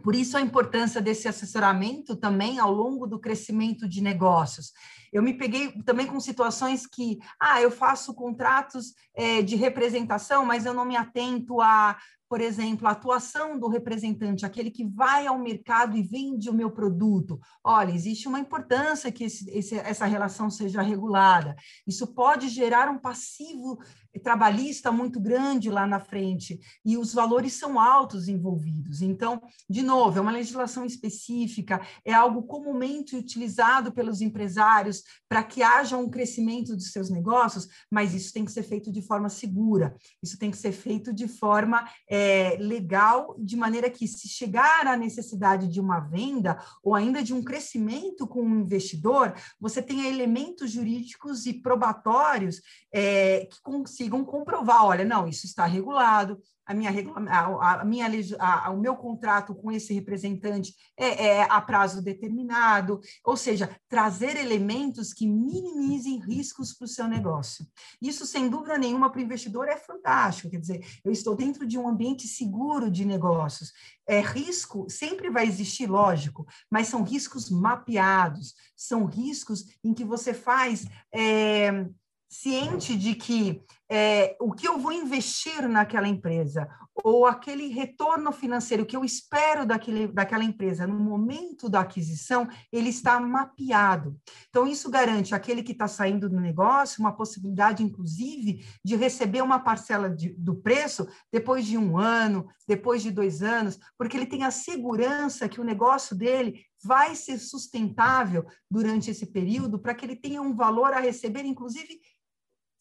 Por 0.03 0.15
isso 0.15 0.35
a 0.35 0.41
importância 0.41 1.01
desse 1.01 1.29
assessoramento 1.29 2.15
também 2.15 2.59
ao 2.59 2.71
longo 2.71 3.07
do 3.07 3.19
crescimento 3.19 3.87
de 3.87 4.01
negócios. 4.01 4.73
Eu 5.11 5.23
me 5.23 5.33
peguei 5.33 5.71
também 5.83 6.05
com 6.05 6.19
situações 6.19 6.85
que, 6.85 7.17
ah, 7.39 7.61
eu 7.61 7.71
faço 7.71 8.13
contratos 8.13 8.93
é, 9.15 9.41
de 9.41 9.55
representação, 9.55 10.45
mas 10.45 10.65
eu 10.65 10.73
não 10.73 10.83
me 10.83 10.97
atento 10.97 11.61
a, 11.61 11.97
por 12.29 12.41
exemplo, 12.41 12.88
a 12.88 12.91
atuação 12.91 13.57
do 13.57 13.67
representante, 13.67 14.46
aquele 14.46 14.69
que 14.69 14.86
vai 14.86 15.25
ao 15.25 15.39
mercado 15.39 15.96
e 15.96 16.03
vende 16.03 16.50
o 16.50 16.53
meu 16.53 16.69
produto. 16.69 17.39
Olha, 17.63 17.91
existe 17.91 18.27
uma 18.27 18.39
importância 18.39 19.12
que 19.12 19.24
esse, 19.24 19.50
esse, 19.50 19.75
essa 19.75 20.05
relação 20.05 20.50
seja 20.50 20.81
regulada. 20.81 21.55
Isso 21.86 22.07
pode 22.13 22.50
gerar 22.50 22.89
um 22.89 23.00
passivo 23.00 23.79
trabalhista 24.19 24.91
muito 24.91 25.19
grande 25.19 25.69
lá 25.69 25.86
na 25.86 26.00
frente 26.00 26.59
e 26.86 26.97
os 26.97 27.13
valores 27.13 27.53
são 27.53 27.79
altos 27.79 28.27
envolvidos. 28.27 29.01
Então, 29.01 29.41
de 29.69 29.83
novo, 29.83 30.17
é 30.17 30.21
uma 30.21 30.31
legislação 30.31 30.86
específica, 30.86 31.81
é 32.05 32.13
algo 32.13 32.43
comumente 32.43 33.15
utilizado 33.15 33.91
pelos 33.91 34.21
empresários 34.21 35.03
para 35.27 35.43
que 35.43 35.62
haja 35.62 35.97
um 35.97 36.09
crescimento 36.09 36.75
dos 36.75 36.91
seus 36.91 37.09
negócios, 37.09 37.67
mas 37.91 38.13
isso 38.13 38.33
tem 38.33 38.45
que 38.45 38.51
ser 38.51 38.63
feito 38.63 38.91
de 38.91 39.01
forma 39.01 39.29
segura, 39.29 39.95
isso 40.21 40.38
tem 40.38 40.51
que 40.51 40.57
ser 40.57 40.71
feito 40.71 41.13
de 41.13 41.27
forma 41.27 41.88
é, 42.09 42.57
legal, 42.59 43.36
de 43.39 43.55
maneira 43.55 43.89
que, 43.89 44.07
se 44.07 44.27
chegar 44.27 44.88
à 44.88 44.95
necessidade 44.95 45.67
de 45.67 45.79
uma 45.79 46.00
venda 46.00 46.57
ou 46.83 46.95
ainda 46.95 47.24
de 47.24 47.33
um 47.33 47.43
crescimento 47.43 48.27
com 48.27 48.41
um 48.41 48.62
investidor, 48.62 49.33
você 49.59 49.81
tenha 49.81 50.07
elementos 50.07 50.71
jurídicos 50.71 51.45
e 51.45 51.53
probatórios 51.53 52.62
é, 52.93 53.45
que 53.45 53.62
consigam 53.62 54.06
comprovar, 54.09 54.85
olha, 54.85 55.05
não, 55.05 55.27
isso 55.27 55.45
está 55.45 55.65
regulado, 55.65 56.39
a 56.67 56.73
minha, 56.73 56.91
a, 57.29 57.81
a 57.81 57.85
minha 57.85 58.07
a, 58.39 58.69
o 58.71 58.77
meu 58.77 58.95
contrato 58.97 59.55
com 59.55 59.71
esse 59.71 59.93
representante 59.93 60.75
é, 60.97 61.25
é, 61.27 61.43
a 61.43 61.61
prazo 61.61 62.03
determinado, 62.03 62.99
ou 63.23 63.37
seja, 63.37 63.69
trazer 63.87 64.35
elementos 64.35 65.13
que 65.13 65.25
minimizem 65.25 66.19
riscos 66.19 66.73
para 66.73 66.85
o 66.85 66.89
seu 66.89 67.07
negócio. 67.07 67.65
Isso, 68.01 68.25
sem 68.25 68.49
dúvida 68.49 68.77
nenhuma, 68.77 69.09
para 69.09 69.19
o 69.19 69.23
investidor 69.23 69.69
é 69.69 69.77
fantástico, 69.77 70.49
quer 70.49 70.59
dizer, 70.59 70.85
eu 71.05 71.11
estou 71.11 71.35
dentro 71.35 71.65
de 71.65 71.77
um 71.77 71.87
ambiente 71.87 72.27
seguro 72.27 72.91
de 72.91 73.05
negócios. 73.05 73.71
É, 74.05 74.19
risco 74.19 74.87
sempre 74.89 75.29
vai 75.29 75.45
existir, 75.45 75.89
lógico, 75.89 76.45
mas 76.69 76.87
são 76.87 77.01
riscos 77.01 77.49
mapeados, 77.49 78.53
são 78.75 79.05
riscos 79.05 79.65
em 79.83 79.93
que 79.93 80.03
você 80.03 80.33
faz. 80.33 80.85
É, 81.13 81.87
ciente 82.29 82.96
de 82.96 83.15
que 83.15 83.62
é, 83.89 84.36
o 84.39 84.51
que 84.51 84.67
eu 84.67 84.77
vou 84.77 84.91
investir 84.91 85.67
naquela 85.67 86.07
empresa, 86.07 86.67
ou 87.03 87.25
aquele 87.25 87.67
retorno 87.67 88.31
financeiro 88.31 88.86
que 88.86 88.98
eu 88.98 89.05
espero 89.05 89.65
daquele, 89.65 90.07
daquela 90.07 90.43
empresa 90.43 90.86
no 90.86 91.00
momento 91.00 91.69
da 91.69 91.81
aquisição, 91.81 92.48
ele 92.72 92.89
está 92.89 93.19
mapeado. 93.19 94.19
Então, 94.50 94.67
isso 94.67 94.89
garante 94.89 95.34
aquele 95.34 95.63
que 95.63 95.72
está 95.72 95.88
saindo 95.88 96.27
do 96.27 96.39
negócio 96.39 97.00
uma 97.00 97.15
possibilidade, 97.15 97.84
inclusive, 97.84 98.65
de 98.84 98.96
receber 98.96 99.41
uma 99.41 99.60
parcela 99.60 100.10
de, 100.10 100.29
do 100.34 100.55
preço 100.55 101.07
depois 101.31 101.65
de 101.65 101.77
um 101.77 101.98
ano, 101.98 102.48
depois 102.67 103.01
de 103.01 103.12
dois 103.12 103.41
anos, 103.41 103.79
porque 103.98 104.17
ele 104.17 104.25
tem 104.25 104.43
a 104.43 104.51
segurança 104.51 105.48
que 105.48 105.62
o 105.62 105.63
negócio 105.63 106.15
dele 106.15 106.65
vai 106.84 107.15
ser 107.15 107.39
sustentável 107.39 108.46
durante 108.69 109.10
esse 109.10 109.25
período, 109.25 109.79
para 109.79 109.96
que 109.96 110.05
ele 110.05 110.15
tenha 110.15 110.41
um 110.41 110.55
valor 110.55 110.93
a 110.93 111.00
receber, 111.00 111.43
inclusive 111.43 112.00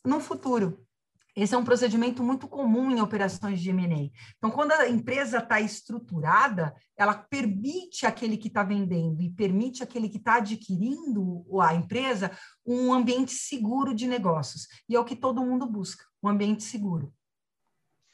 no 0.06 0.20
futuro. 0.20 0.86
Esse 1.36 1.54
é 1.54 1.58
um 1.58 1.64
procedimento 1.64 2.22
muito 2.22 2.48
comum 2.48 2.90
em 2.90 2.98
operações 2.98 3.60
de 3.60 3.68
M&A. 3.68 4.10
Então, 4.38 4.50
quando 4.50 4.72
a 4.72 4.88
empresa 4.88 5.36
está 5.36 5.60
estruturada, 5.60 6.74
ela 6.96 7.12
permite 7.12 8.06
aquele 8.06 8.38
que 8.38 8.48
está 8.48 8.62
vendendo 8.62 9.20
e 9.20 9.28
permite 9.28 9.82
aquele 9.82 10.08
que 10.08 10.16
está 10.16 10.36
adquirindo 10.36 11.44
a 11.60 11.74
empresa 11.74 12.30
um 12.64 12.90
ambiente 12.90 13.32
seguro 13.32 13.94
de 13.94 14.06
negócios. 14.06 14.66
E 14.88 14.96
é 14.96 14.98
o 14.98 15.04
que 15.04 15.14
todo 15.14 15.44
mundo 15.44 15.66
busca, 15.66 16.04
um 16.22 16.28
ambiente 16.30 16.62
seguro. 16.62 17.12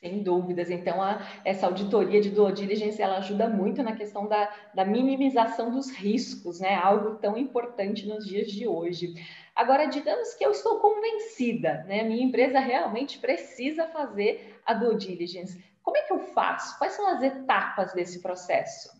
Sem 0.02 0.20
dúvidas. 0.20 0.68
Então, 0.68 1.00
a, 1.00 1.24
essa 1.44 1.66
auditoria 1.66 2.20
de 2.20 2.30
due 2.30 2.52
diligence 2.52 3.00
ela 3.00 3.18
ajuda 3.18 3.48
muito 3.48 3.84
na 3.84 3.94
questão 3.94 4.26
da, 4.26 4.52
da 4.74 4.84
minimização 4.84 5.70
dos 5.70 5.92
riscos, 5.92 6.58
né? 6.58 6.74
Algo 6.74 7.20
tão 7.20 7.38
importante 7.38 8.04
nos 8.04 8.26
dias 8.26 8.50
de 8.50 8.66
hoje. 8.66 9.14
Agora, 9.54 9.86
digamos 9.86 10.34
que 10.34 10.44
eu 10.44 10.50
estou 10.50 10.80
convencida, 10.80 11.84
né? 11.84 12.02
Minha 12.02 12.24
empresa 12.24 12.58
realmente 12.58 13.18
precisa 13.18 13.86
fazer 13.88 14.60
a 14.64 14.72
due 14.72 14.96
diligence. 14.96 15.62
Como 15.82 15.96
é 15.96 16.02
que 16.02 16.12
eu 16.12 16.20
faço? 16.20 16.78
Quais 16.78 16.94
são 16.94 17.06
as 17.06 17.22
etapas 17.22 17.92
desse 17.92 18.20
processo? 18.22 18.90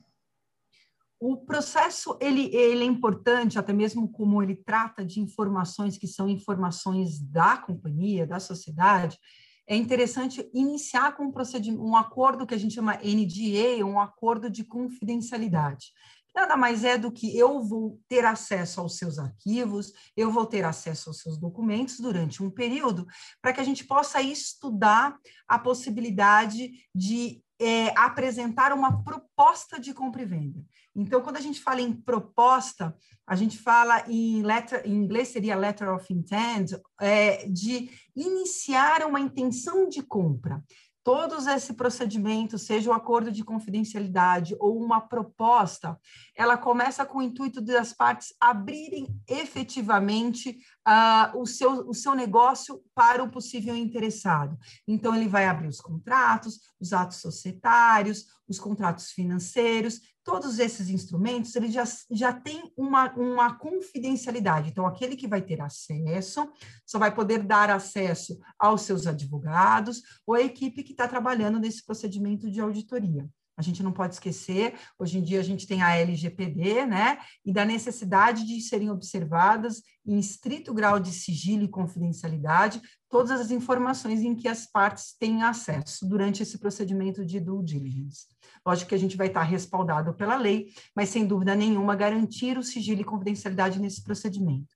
O 1.19 1.37
processo 1.37 2.19
ele, 2.21 2.55
ele 2.55 2.83
é 2.83 2.87
importante, 2.87 3.59
até 3.59 3.73
mesmo 3.73 4.11
como 4.11 4.43
ele 4.43 4.57
trata 4.57 5.05
de 5.05 5.21
informações 5.21 5.97
que 5.97 6.09
são 6.09 6.29
informações 6.29 7.21
da 7.21 7.57
companhia, 7.57 8.27
da 8.27 8.41
sociedade 8.41 9.19
é 9.67 9.77
interessante 9.77 10.49
iniciar 10.53 11.17
com 11.17 11.25
um, 11.25 11.33
um 11.79 11.97
acordo 11.97 12.47
que 12.47 12.55
a 12.55 12.59
gente 12.59 12.75
chama 12.75 12.99
NDA, 13.03 13.85
um 13.85 14.01
acordo 14.01 14.51
de 14.51 14.65
confidencialidade. 14.65 15.93
Nada 16.35 16.57
mais 16.57 16.83
é 16.83 16.97
do 16.97 17.13
que 17.13 17.37
eu 17.37 17.63
vou 17.63 18.01
ter 18.09 18.25
acesso 18.25 18.81
aos 18.81 18.97
seus 18.97 19.19
arquivos, 19.19 19.93
eu 20.17 20.31
vou 20.31 20.47
ter 20.47 20.65
acesso 20.65 21.11
aos 21.11 21.21
seus 21.21 21.39
documentos 21.39 22.01
durante 22.01 22.43
um 22.43 22.51
período, 22.51 23.07
para 23.41 23.53
que 23.53 23.61
a 23.61 23.65
gente 23.65 23.85
possa 23.85 24.23
estudar 24.23 25.17
a 25.47 25.59
possibilidade 25.59 26.73
de 26.95 27.43
é, 27.61 27.97
apresentar 27.97 28.73
uma 28.73 29.05
proposta 29.05 29.79
de 29.79 29.93
compra 29.93 30.23
e 30.23 30.27
venda. 30.27 30.65
Então, 30.97 31.21
quando 31.21 31.37
a 31.37 31.41
gente 31.41 31.61
fala 31.61 31.81
em 31.81 31.93
proposta, 31.93 32.95
a 33.27 33.37
gente 33.37 33.57
fala 33.57 34.05
em 34.09 34.43
letter, 34.43 34.83
em 34.85 34.95
inglês 34.95 35.29
seria 35.29 35.57
letter 35.57 35.89
of 35.89 36.13
intent, 36.13 36.73
é, 37.01 37.47
de 37.47 37.91
iniciar 38.17 39.07
uma 39.07 39.21
intenção 39.21 39.89
de 39.89 40.03
compra 40.03 40.63
todos 41.05 41.47
esse 41.47 41.75
procedimento, 41.75 42.59
seja 42.59 42.91
o 42.91 42.93
um 42.93 42.97
acordo 42.97 43.31
de 43.31 43.45
confidencialidade 43.45 44.57
ou 44.59 44.83
uma 44.83 45.01
proposta, 45.01 45.99
ela 46.37 46.57
começa 46.57 47.05
com 47.05 47.19
o 47.19 47.23
intuito 47.23 47.61
das 47.61 47.93
partes 47.93 48.35
abrirem 48.41 49.09
efetivamente 49.29 50.59
uh, 50.87 51.39
o, 51.41 51.47
seu, 51.47 51.89
o 51.89 51.95
seu 51.95 52.15
negócio 52.15 52.83
para 52.95 53.23
o 53.23 53.31
possível 53.31 53.75
interessado. 53.75 54.57
Então, 54.87 55.15
ele 55.15 55.29
vai 55.29 55.47
abrir 55.47 55.69
os 55.69 55.81
contratos, 55.81 56.61
os 56.81 56.93
atos 56.93 57.19
societários, 57.19 58.27
os 58.49 58.59
contratos 58.59 59.11
financeiros, 59.11 60.01
todos 60.25 60.59
esses 60.59 60.89
instrumentos 60.89 61.55
eles 61.57 61.73
já, 61.73 61.85
já 62.11 62.33
têm 62.33 62.73
uma, 62.77 63.13
uma 63.15 63.55
confidencialidade. 63.59 64.71
Então, 64.71 64.87
aquele 64.87 65.17
que 65.17 65.29
vai 65.29 65.43
ter 65.43 65.61
acesso 65.61 66.51
só 66.87 66.99
vai 66.99 67.15
poder 67.15 67.43
dar 67.43 67.71
acesso 67.71 68.39
aos 68.59 68.83
seus 68.83 69.07
advogados 69.07 70.03
ou 70.27 70.35
à 70.35 70.41
equipe 70.41 70.83
que 70.83 70.93
está 70.93 71.09
trabalhando 71.09 71.59
nesse 71.59 71.85
procedimento 71.85 72.51
de 72.51 72.61
auditoria. 72.61 73.29
A 73.57 73.63
gente 73.63 73.83
não 73.83 73.93
pode 73.93 74.15
esquecer, 74.15 74.75
hoje 74.99 75.19
em 75.19 75.23
dia 75.23 75.39
a 75.39 75.43
gente 75.43 75.67
tem 75.67 75.83
a 75.83 75.95
LGPD, 75.97 76.87
né? 76.87 77.19
E 77.45 77.53
da 77.53 77.65
necessidade 77.65 78.47
de 78.47 78.61
serem 78.61 78.91
observadas 78.91 79.83
em 80.07 80.19
estrito 80.19 80.73
grau 80.73 80.99
de 80.99 81.13
sigilo 81.13 81.63
e 81.65 81.69
confidencialidade 81.69 82.81
todas 83.13 83.43
as 83.43 83.51
informações 83.51 84.23
em 84.23 84.35
que 84.35 84.49
as 84.49 84.65
partes 84.65 85.15
têm 85.19 85.43
acesso 85.43 86.09
durante 86.09 86.43
esse 86.43 86.57
procedimento 86.57 87.27
de 87.27 87.39
due 87.39 87.63
diligence. 87.63 88.27
Lógico 88.67 88.89
que 88.89 88.95
a 88.95 88.99
gente 88.99 89.19
vai 89.19 89.27
estar 89.27 89.43
respaldado 89.43 90.15
pela 90.15 90.35
lei, 90.35 90.73
mas 90.97 91.11
sem 91.11 91.27
dúvida 91.27 91.55
nenhuma 91.55 91.95
garantir 91.95 92.57
o 92.57 92.63
sigilo 92.63 93.03
e 93.03 93.05
confidencialidade 93.05 93.79
nesse 93.79 94.03
procedimento. 94.03 94.75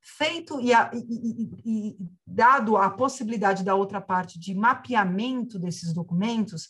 Feito 0.00 0.60
e, 0.60 0.72
a, 0.72 0.90
e, 0.94 0.98
e, 0.98 1.90
e 1.90 1.96
dado 2.26 2.76
a 2.78 2.88
possibilidade 2.88 3.62
da 3.62 3.74
outra 3.74 4.00
parte 4.00 4.38
de 4.38 4.54
mapeamento 4.54 5.58
desses 5.58 5.92
documentos, 5.92 6.68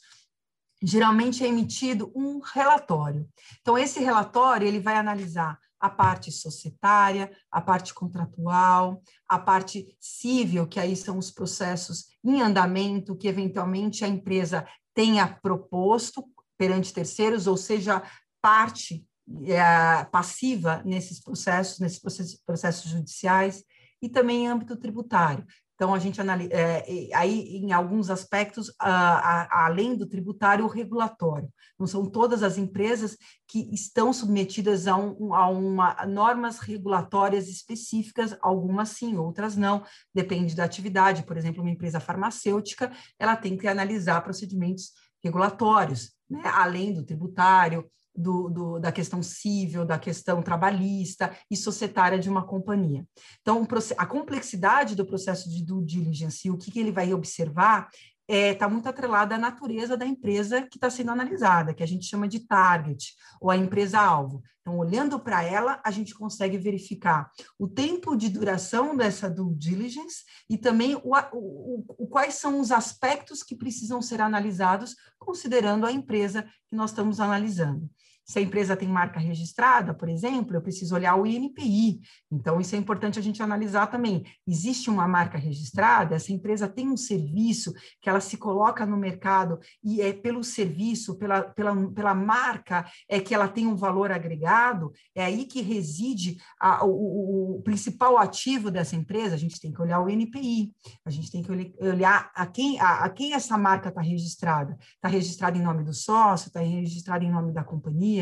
geralmente 0.83 1.45
é 1.45 1.49
emitido 1.49 2.12
um 2.14 2.40
relatório. 2.40 3.28
Então, 3.61 3.78
esse 3.78 4.00
relatório 4.00 4.66
ele 4.66 4.81
vai 4.81 4.97
analisar 4.97 5.59
a 5.81 5.90
parte 5.90 6.33
societária, 6.33 7.31
a 7.50 7.61
parte 7.61 7.93
contratual, 7.93 9.02
a 9.28 9.38
parte 9.38 9.95
civil, 10.00 10.66
que 10.66 10.81
aí 10.81 10.97
são 10.97 11.19
os 11.19 11.31
processos 11.31 12.07
em 12.25 12.40
andamento 12.40 13.16
que 13.16 13.28
eventualmente 13.28 14.04
a 14.04 14.09
empresa 14.09 14.66
tenha 14.95 15.26
proposto 15.26 16.25
perante 16.57 16.93
terceiros, 16.93 17.47
ou 17.47 17.57
seja, 17.57 18.02
parte 18.40 19.07
é, 19.47 20.04
passiva 20.04 20.83
nesses 20.85 21.21
processos, 21.21 21.78
nesses 21.78 22.40
processos, 22.45 22.90
judiciais, 22.90 23.64
e 24.00 24.09
também 24.09 24.45
em 24.45 24.49
âmbito 24.49 24.76
tributário. 24.76 25.47
Então, 25.75 25.93
a 25.93 25.99
gente 25.99 26.21
analisa, 26.21 26.52
é, 26.52 27.09
aí, 27.14 27.57
em 27.57 27.73
alguns 27.73 28.09
aspectos, 28.09 28.73
a, 28.78 29.66
além 29.66 29.97
do 29.97 30.07
tributário, 30.07 30.64
o 30.64 30.69
regulatório. 30.69 31.49
Não 31.78 31.87
são 31.87 32.09
todas 32.09 32.43
as 32.45 32.57
empresas 32.57 33.16
que 33.49 33.75
estão 33.75 34.12
submetidas 34.12 34.87
a, 34.87 34.97
um, 34.97 35.35
a 35.35 35.49
uma, 35.49 36.07
normas 36.07 36.61
regulatórias 36.61 37.49
específicas, 37.49 38.37
algumas 38.40 38.90
sim, 38.90 39.16
outras 39.16 39.57
não, 39.57 39.85
depende 40.14 40.54
da 40.54 40.64
atividade. 40.64 41.25
Por 41.25 41.37
exemplo, 41.37 41.62
uma 41.62 41.73
empresa 41.73 41.99
farmacêutica, 41.99 42.93
ela 43.19 43.37
tem 43.37 43.57
que 43.57 43.66
analisar 43.66 44.21
procedimentos 44.23 44.93
regulatórios, 45.25 46.12
né, 46.31 46.43
além 46.45 46.93
do 46.93 47.04
tributário, 47.04 47.90
do, 48.16 48.49
do, 48.49 48.78
da 48.78 48.92
questão 48.92 49.23
civil, 49.23 49.85
da 49.85 49.99
questão 49.99 50.42
trabalhista 50.42 51.37
e 51.50 51.56
societária 51.56 52.18
de 52.18 52.28
uma 52.30 52.47
companhia. 52.47 53.06
Então, 53.40 53.66
a 53.97 54.06
complexidade 54.06 54.94
do 54.94 55.06
processo 55.06 55.50
de 55.50 55.64
due 55.64 55.85
diligence 55.85 56.47
e 56.47 56.50
o 56.50 56.56
que, 56.56 56.71
que 56.71 56.80
ele 56.80 56.92
vai 56.92 57.12
observar 57.12 57.88
está 58.26 58.37
é, 58.37 58.54
tá 58.54 58.68
muito 58.68 58.88
atrelada 58.88 59.35
à 59.35 59.38
natureza 59.38 59.97
da 59.97 60.06
empresa 60.06 60.62
que 60.62 60.78
está 60.78 60.88
sendo 60.88 61.11
analisada, 61.11 61.75
que 61.75 61.83
a 61.83 61.87
gente 61.87 62.06
chama 62.06 62.26
de 62.26 62.40
target, 62.40 63.14
ou 63.40 63.50
a 63.50 63.56
empresa-alvo. 63.56 64.42
Então, 64.61 64.78
olhando 64.78 65.21
para 65.21 65.42
ela, 65.42 65.78
a 65.85 65.90
gente 65.90 66.14
consegue 66.14 66.56
verificar 66.56 67.30
o 67.59 67.68
tempo 67.68 68.16
de 68.16 68.30
duração 68.30 68.97
dessa 68.97 69.28
due 69.28 69.54
diligence 69.54 70.25
e 70.49 70.56
também 70.56 70.94
o, 70.94 71.12
o, 71.35 71.85
o, 71.87 72.06
quais 72.06 72.35
são 72.35 72.59
os 72.59 72.73
aspectos 72.73 73.42
que 73.42 73.54
precisam 73.54 74.00
ser 74.00 74.23
analisados, 74.23 74.97
considerando 75.18 75.85
a 75.85 75.92
empresa 75.92 76.44
que 76.71 76.75
nós 76.75 76.90
estamos 76.90 77.21
analisando. 77.21 77.90
Se 78.25 78.38
a 78.38 78.43
empresa 78.43 78.75
tem 78.75 78.88
marca 78.88 79.21
registrada, 79.21 79.93
por 79.93 80.09
exemplo, 80.09 80.57
eu 80.57 80.62
preciso 80.62 80.95
olhar 80.95 81.14
o 81.14 81.26
INPI. 81.26 82.00
Então, 82.33 82.59
isso 82.59 82.75
é 82.75 82.78
importante 82.78 83.19
a 83.19 83.23
gente 83.23 83.43
analisar 83.43 83.87
também. 83.88 84.25
Existe 84.47 84.88
uma 84.88 85.07
marca 85.07 85.37
registrada, 85.37 86.14
essa 86.14 86.33
empresa 86.33 86.66
tem 86.66 86.88
um 86.88 86.97
serviço 86.97 87.73
que 88.00 88.09
ela 88.09 88.21
se 88.21 88.38
coloca 88.38 88.87
no 88.87 88.97
mercado 88.97 89.59
e 89.83 90.00
é 90.00 90.12
pelo 90.12 90.43
serviço, 90.43 91.19
pela, 91.19 91.43
pela, 91.43 91.90
pela 91.90 92.14
marca, 92.14 92.87
é 93.11 93.21
que 93.21 93.35
ela 93.35 93.47
tem 93.47 93.66
um 93.66 93.76
valor 93.76 94.11
agregado, 94.11 94.90
é 95.14 95.23
aí 95.23 95.45
que 95.45 95.61
reside 95.61 96.38
a, 96.59 96.85
o, 96.85 97.59
o, 97.59 97.62
principal 97.62 98.16
ativo 98.16 98.71
dessa 98.71 98.97
empresa. 98.97 99.35
A 99.35 99.38
gente 99.38 99.61
tem 99.61 99.71
que 99.71 99.83
olhar 99.83 100.00
o 100.00 100.09
INPI, 100.09 100.73
a 101.04 101.11
gente 101.11 101.31
tem 101.31 101.43
que 101.43 101.75
olhar 101.78 102.31
a 102.35 102.47
quem, 102.47 102.81
a, 102.81 103.04
a 103.04 103.11
quem 103.11 103.35
essa 103.35 103.59
marca 103.59 103.90
está 103.90 104.00
registrada. 104.00 104.78
Está 104.95 105.09
registrada 105.09 105.59
em 105.59 105.62
nome 105.62 105.85
do 105.85 105.93
sócio, 105.93 106.49
está 106.49 106.61
registrada 106.61 107.23
em 107.23 107.31
nome 107.31 107.52
da 107.52 107.62
companhia 107.62 108.13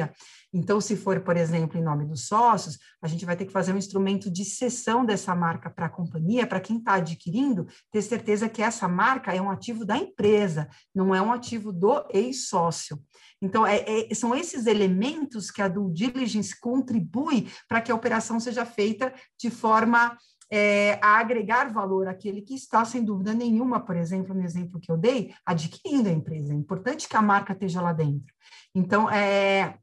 Então, 0.53 0.81
se 0.81 0.97
for, 0.97 1.21
por 1.21 1.37
exemplo, 1.37 1.79
em 1.79 1.83
nome 1.83 2.05
dos 2.05 2.27
sócios, 2.27 2.79
a 3.01 3.09
gente 3.09 3.25
vai 3.25 3.37
ter 3.37 3.47
que 3.47 3.53
fazer 3.53 3.73
um 3.73 3.79
instrumento 3.79 4.31
de 4.31 4.45
cessão 4.45 5.05
dessa 5.05 5.35
marca 5.35 5.71
para 5.71 5.87
a 5.87 5.91
companhia, 5.91 6.47
para 6.47 6.61
quem 6.61 6.77
está 6.77 6.95
adquirindo, 6.95 7.67
ter 7.91 8.03
certeza 8.03 8.49
que 8.49 8.63
essa 8.63 8.87
marca 8.87 9.35
é 9.35 9.41
um 9.41 9.51
ativo 9.51 9.85
da 9.85 9.97
empresa, 9.97 10.69
não 10.95 11.15
é 11.15 11.23
um 11.23 11.33
ativo 11.33 11.73
do 11.73 12.05
ex-sócio. 12.13 12.99
Então, 13.41 13.67
é, 13.67 13.85
é, 13.87 14.15
são 14.15 14.35
esses 14.35 14.67
elementos 14.67 15.51
que 15.51 15.63
a 15.63 15.69
due 15.69 15.93
diligence 15.93 16.59
contribui 16.61 17.49
para 17.69 17.81
que 17.81 17.91
a 17.91 17.95
operação 17.95 18.39
seja 18.39 18.65
feita 18.65 19.13
de 19.37 19.51
forma 19.51 20.17
é, 20.55 20.99
a 21.03 21.19
agregar 21.19 21.73
valor 21.73 22.07
àquele 22.07 22.43
que 22.43 22.53
está, 22.53 22.85
sem 22.85 23.03
dúvida 23.03 23.33
nenhuma, 23.33 23.81
por 23.81 23.97
exemplo, 23.97 24.35
no 24.35 24.43
exemplo 24.43 24.79
que 24.79 24.93
eu 24.93 24.99
dei, 24.99 25.35
adquirindo 25.47 26.11
a 26.11 26.13
empresa. 26.13 26.53
É 26.53 26.57
importante 26.57 27.09
que 27.09 27.17
a 27.17 27.23
marca 27.23 27.55
esteja 27.55 27.81
lá 27.81 27.95
dentro. 27.95 28.35
Então, 28.75 29.11
é, 29.11 29.79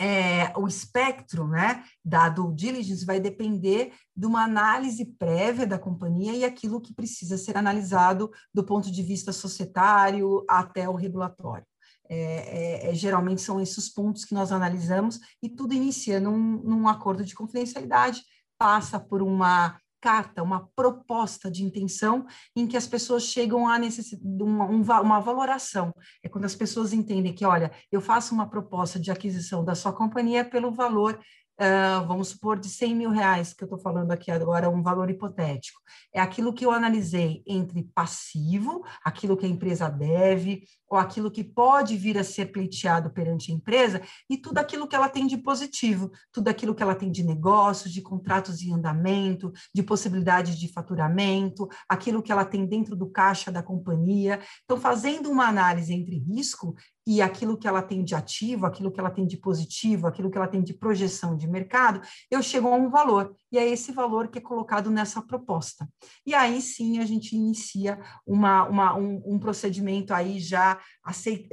é, 0.00 0.50
o 0.56 0.66
espectro 0.66 1.46
né, 1.46 1.84
da 2.02 2.30
due 2.30 2.54
diligence 2.54 3.04
vai 3.04 3.20
depender 3.20 3.92
de 4.16 4.24
uma 4.24 4.44
análise 4.44 5.04
prévia 5.04 5.66
da 5.66 5.78
companhia 5.78 6.32
e 6.32 6.42
aquilo 6.42 6.80
que 6.80 6.94
precisa 6.94 7.36
ser 7.36 7.58
analisado 7.58 8.30
do 8.54 8.64
ponto 8.64 8.90
de 8.90 9.02
vista 9.02 9.30
societário 9.30 10.42
até 10.48 10.88
o 10.88 10.94
regulatório. 10.94 11.66
É, 12.08 12.86
é, 12.86 12.90
é 12.90 12.94
geralmente 12.94 13.42
são 13.42 13.60
esses 13.60 13.90
pontos 13.90 14.24
que 14.24 14.32
nós 14.32 14.52
analisamos 14.52 15.20
e 15.42 15.50
tudo 15.50 15.74
inicia 15.74 16.18
num, 16.18 16.62
num 16.62 16.88
acordo 16.88 17.22
de 17.26 17.34
confidencialidade, 17.34 18.22
passa 18.56 18.98
por 18.98 19.20
uma 19.20 19.78
carta, 20.00 20.42
uma 20.42 20.68
proposta 20.74 21.50
de 21.50 21.64
intenção 21.64 22.26
em 22.54 22.66
que 22.66 22.76
as 22.76 22.86
pessoas 22.86 23.24
chegam 23.24 23.68
a 23.68 23.78
necessidade, 23.78 24.42
uma, 24.42 25.00
uma 25.00 25.20
valoração. 25.20 25.92
É 26.22 26.28
quando 26.28 26.44
as 26.44 26.54
pessoas 26.54 26.92
entendem 26.92 27.34
que, 27.34 27.44
olha, 27.44 27.70
eu 27.90 28.00
faço 28.00 28.34
uma 28.34 28.48
proposta 28.48 28.98
de 28.98 29.10
aquisição 29.10 29.64
da 29.64 29.74
sua 29.74 29.92
companhia 29.92 30.44
pelo 30.44 30.70
valor 30.70 31.18
Uh, 31.60 32.06
vamos 32.06 32.28
supor, 32.28 32.56
de 32.56 32.68
100 32.68 32.94
mil 32.94 33.10
reais, 33.10 33.52
que 33.52 33.64
eu 33.64 33.66
estou 33.66 33.80
falando 33.80 34.12
aqui 34.12 34.30
agora, 34.30 34.70
um 34.70 34.80
valor 34.80 35.10
hipotético. 35.10 35.80
É 36.14 36.20
aquilo 36.20 36.52
que 36.52 36.64
eu 36.64 36.70
analisei 36.70 37.42
entre 37.44 37.82
passivo, 37.82 38.84
aquilo 39.04 39.36
que 39.36 39.44
a 39.44 39.48
empresa 39.48 39.88
deve, 39.88 40.62
ou 40.88 40.96
aquilo 40.96 41.32
que 41.32 41.42
pode 41.42 41.96
vir 41.96 42.16
a 42.16 42.22
ser 42.22 42.46
pleiteado 42.46 43.10
perante 43.10 43.50
a 43.50 43.54
empresa, 43.54 44.00
e 44.30 44.36
tudo 44.36 44.58
aquilo 44.58 44.86
que 44.86 44.94
ela 44.94 45.08
tem 45.08 45.26
de 45.26 45.36
positivo, 45.36 46.12
tudo 46.32 46.46
aquilo 46.46 46.76
que 46.76 46.82
ela 46.82 46.94
tem 46.94 47.10
de 47.10 47.24
negócio, 47.24 47.90
de 47.90 48.00
contratos 48.00 48.62
em 48.62 48.72
andamento, 48.72 49.52
de 49.74 49.82
possibilidades 49.82 50.56
de 50.56 50.72
faturamento, 50.72 51.68
aquilo 51.88 52.22
que 52.22 52.30
ela 52.30 52.44
tem 52.44 52.66
dentro 52.66 52.94
do 52.94 53.10
caixa 53.10 53.50
da 53.50 53.64
companhia. 53.64 54.40
Então, 54.64 54.80
fazendo 54.80 55.28
uma 55.28 55.48
análise 55.48 55.92
entre 55.92 56.18
risco 56.18 56.76
e 57.08 57.22
aquilo 57.22 57.56
que 57.56 57.66
ela 57.66 57.80
tem 57.80 58.04
de 58.04 58.14
ativo, 58.14 58.66
aquilo 58.66 58.92
que 58.92 59.00
ela 59.00 59.10
tem 59.10 59.26
de 59.26 59.38
positivo, 59.38 60.06
aquilo 60.06 60.30
que 60.30 60.36
ela 60.36 60.46
tem 60.46 60.62
de 60.62 60.74
projeção 60.74 61.34
de 61.34 61.48
mercado, 61.48 62.02
eu 62.30 62.42
chego 62.42 62.68
a 62.68 62.74
um 62.74 62.90
valor, 62.90 63.34
e 63.50 63.56
é 63.56 63.66
esse 63.66 63.92
valor 63.92 64.28
que 64.28 64.36
é 64.36 64.42
colocado 64.42 64.90
nessa 64.90 65.22
proposta. 65.22 65.88
E 66.26 66.34
aí 66.34 66.60
sim 66.60 66.98
a 66.98 67.06
gente 67.06 67.34
inicia 67.34 67.98
uma, 68.26 68.68
uma 68.68 68.94
um, 68.94 69.22
um, 69.24 69.38
procedimento 69.38 70.12
aí 70.12 70.38
já 70.38 70.78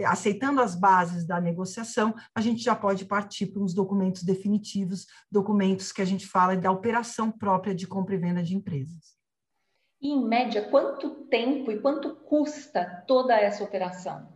aceitando 0.04 0.60
as 0.60 0.76
bases 0.76 1.26
da 1.26 1.40
negociação, 1.40 2.14
a 2.36 2.42
gente 2.42 2.62
já 2.62 2.76
pode 2.76 3.06
partir 3.06 3.46
para 3.46 3.64
uns 3.64 3.74
documentos 3.74 4.24
definitivos, 4.24 5.06
documentos 5.32 5.94
que 5.94 6.02
a 6.02 6.06
gente 6.06 6.28
fala 6.28 6.58
da 6.58 6.70
operação 6.70 7.32
própria 7.32 7.74
de 7.74 7.88
compra 7.88 8.16
e 8.16 8.18
venda 8.18 8.44
de 8.44 8.58
empresas. 8.58 9.16
E, 10.02 10.10
em 10.10 10.28
média, 10.28 10.70
quanto 10.70 11.28
tempo 11.28 11.72
e 11.72 11.80
quanto 11.80 12.14
custa 12.14 13.06
toda 13.08 13.40
essa 13.40 13.64
operação? 13.64 14.36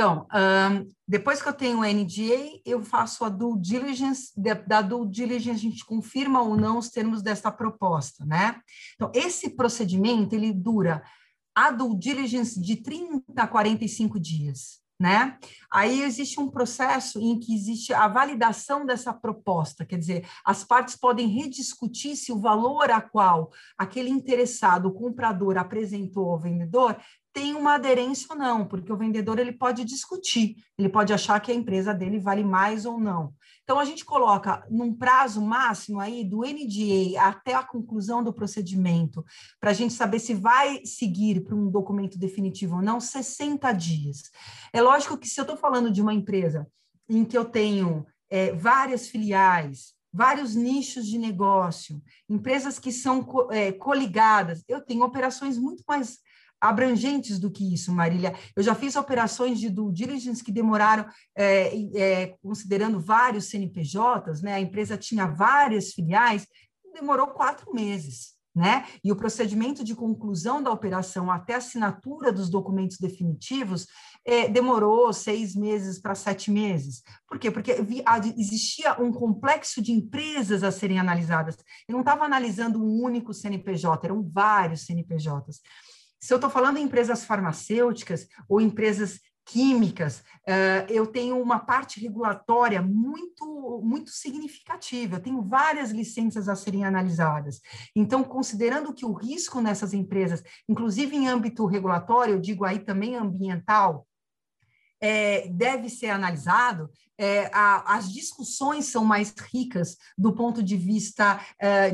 Então, 0.00 0.26
um, 0.32 0.88
depois 1.06 1.42
que 1.42 1.48
eu 1.50 1.52
tenho 1.52 1.80
o 1.80 1.84
NDA, 1.84 2.62
eu 2.64 2.82
faço 2.82 3.22
a 3.22 3.28
due 3.28 3.60
diligence, 3.60 4.32
da 4.66 4.80
due 4.80 5.06
diligence 5.06 5.50
a 5.50 5.70
gente 5.70 5.84
confirma 5.84 6.40
ou 6.40 6.56
não 6.56 6.78
os 6.78 6.88
termos 6.88 7.20
dessa 7.20 7.52
proposta, 7.52 8.24
né? 8.24 8.62
Então, 8.94 9.12
esse 9.14 9.50
procedimento, 9.50 10.34
ele 10.34 10.54
dura 10.54 11.02
a 11.54 11.70
due 11.70 11.98
diligence 11.98 12.58
de 12.58 12.76
30 12.76 13.22
a 13.36 13.46
45 13.46 14.18
dias 14.18 14.80
né? 15.00 15.38
Aí 15.72 16.02
existe 16.02 16.38
um 16.38 16.50
processo 16.50 17.18
em 17.18 17.40
que 17.40 17.54
existe 17.54 17.90
a 17.94 18.06
validação 18.06 18.84
dessa 18.84 19.14
proposta, 19.14 19.86
quer 19.86 19.96
dizer, 19.96 20.28
as 20.44 20.62
partes 20.62 20.94
podem 20.94 21.26
rediscutir 21.26 22.14
se 22.16 22.30
o 22.30 22.38
valor 22.38 22.90
a 22.90 23.00
qual 23.00 23.50
aquele 23.78 24.10
interessado, 24.10 24.88
o 24.88 24.92
comprador, 24.92 25.56
apresentou 25.56 26.28
ao 26.28 26.38
vendedor 26.38 27.00
tem 27.32 27.54
uma 27.54 27.74
aderência 27.74 28.26
ou 28.30 28.36
não, 28.36 28.66
porque 28.66 28.92
o 28.92 28.96
vendedor 28.96 29.38
ele 29.38 29.52
pode 29.52 29.84
discutir, 29.84 30.56
ele 30.76 30.88
pode 30.88 31.12
achar 31.12 31.38
que 31.40 31.52
a 31.52 31.54
empresa 31.54 31.94
dele 31.94 32.18
vale 32.18 32.42
mais 32.42 32.84
ou 32.84 32.98
não. 32.98 33.32
Então 33.62 33.78
a 33.78 33.84
gente 33.84 34.04
coloca 34.04 34.66
num 34.68 34.92
prazo 34.92 35.40
máximo 35.40 36.00
aí 36.00 36.24
do 36.24 36.40
NDA 36.40 37.20
até 37.20 37.54
a 37.54 37.62
conclusão 37.62 38.22
do 38.22 38.32
procedimento, 38.32 39.24
para 39.60 39.70
a 39.70 39.74
gente 39.74 39.94
saber 39.94 40.18
se 40.18 40.34
vai 40.34 40.84
seguir 40.84 41.44
para 41.44 41.54
um 41.54 41.70
documento 41.70 42.18
definitivo 42.18 42.76
ou 42.76 42.82
não, 42.82 43.00
60 43.00 43.70
dias. 43.72 44.22
É 44.72 44.82
lógico 44.82 45.16
que 45.16 45.28
se 45.28 45.38
eu 45.38 45.42
estou 45.42 45.56
falando 45.56 45.90
de 45.90 46.02
uma 46.02 46.12
empresa 46.12 46.66
em 47.08 47.24
que 47.24 47.38
eu 47.38 47.44
tenho 47.44 48.04
é, 48.28 48.52
várias 48.52 49.08
filiais, 49.08 49.94
vários 50.12 50.56
nichos 50.56 51.06
de 51.06 51.18
negócio, 51.18 52.02
empresas 52.28 52.78
que 52.78 52.90
são 52.90 53.24
é, 53.50 53.70
coligadas, 53.70 54.64
eu 54.68 54.80
tenho 54.80 55.04
operações 55.04 55.56
muito 55.56 55.84
mais 55.86 56.18
abrangentes 56.60 57.38
do 57.38 57.50
que 57.50 57.72
isso, 57.72 57.92
Marília. 57.92 58.34
Eu 58.54 58.62
já 58.62 58.74
fiz 58.74 58.94
operações 58.96 59.58
de 59.58 59.70
due 59.70 59.92
diligence 59.92 60.44
que 60.44 60.52
demoraram, 60.52 61.06
é, 61.34 61.72
é, 61.94 62.26
considerando 62.42 63.00
vários 63.00 63.46
CNPJs, 63.46 64.42
né? 64.42 64.54
A 64.54 64.60
empresa 64.60 64.96
tinha 64.96 65.26
várias 65.26 65.92
filiais, 65.92 66.46
demorou 66.92 67.28
quatro 67.28 67.72
meses. 67.72 68.38
Né? 68.52 68.84
E 69.04 69.12
o 69.12 69.16
procedimento 69.16 69.84
de 69.84 69.94
conclusão 69.94 70.60
da 70.60 70.72
operação 70.72 71.30
até 71.30 71.54
assinatura 71.54 72.32
dos 72.32 72.50
documentos 72.50 72.98
definitivos 72.98 73.86
é, 74.26 74.48
demorou 74.48 75.12
seis 75.12 75.54
meses 75.54 76.00
para 76.00 76.16
sete 76.16 76.50
meses. 76.50 77.00
Por 77.28 77.38
quê? 77.38 77.48
Porque 77.48 77.76
existia 78.36 79.00
um 79.00 79.12
complexo 79.12 79.80
de 79.80 79.92
empresas 79.92 80.64
a 80.64 80.72
serem 80.72 80.98
analisadas. 80.98 81.56
Eu 81.88 81.92
não 81.92 82.00
estava 82.00 82.24
analisando 82.24 82.82
um 82.82 83.00
único 83.00 83.32
CNPJ, 83.32 84.04
eram 84.04 84.28
vários 84.28 84.84
CNPJs. 84.84 85.60
Se 86.20 86.34
eu 86.34 86.36
estou 86.36 86.50
falando 86.50 86.76
em 86.76 86.82
empresas 86.82 87.24
farmacêuticas 87.24 88.28
ou 88.46 88.60
empresas 88.60 89.20
químicas, 89.46 90.18
uh, 90.46 90.86
eu 90.88 91.06
tenho 91.06 91.40
uma 91.40 91.58
parte 91.58 91.98
regulatória 91.98 92.80
muito, 92.80 93.80
muito 93.82 94.10
significativa, 94.10 95.16
eu 95.16 95.20
tenho 95.20 95.42
várias 95.42 95.90
licenças 95.90 96.48
a 96.48 96.54
serem 96.54 96.84
analisadas. 96.84 97.60
Então, 97.96 98.22
considerando 98.22 98.94
que 98.94 99.04
o 99.04 99.12
risco 99.12 99.60
nessas 99.60 99.92
empresas, 99.92 100.42
inclusive 100.68 101.16
em 101.16 101.26
âmbito 101.26 101.66
regulatório, 101.66 102.34
eu 102.34 102.40
digo 102.40 102.64
aí 102.64 102.78
também 102.78 103.16
ambiental, 103.16 104.06
é, 105.02 105.48
deve 105.48 105.88
ser 105.88 106.10
analisado, 106.10 106.90
é, 107.18 107.50
a, 107.52 107.96
as 107.96 108.12
discussões 108.12 108.86
são 108.86 109.04
mais 109.04 109.34
ricas 109.52 109.96
do 110.16 110.32
ponto 110.32 110.62
de 110.62 110.76
vista 110.76 111.40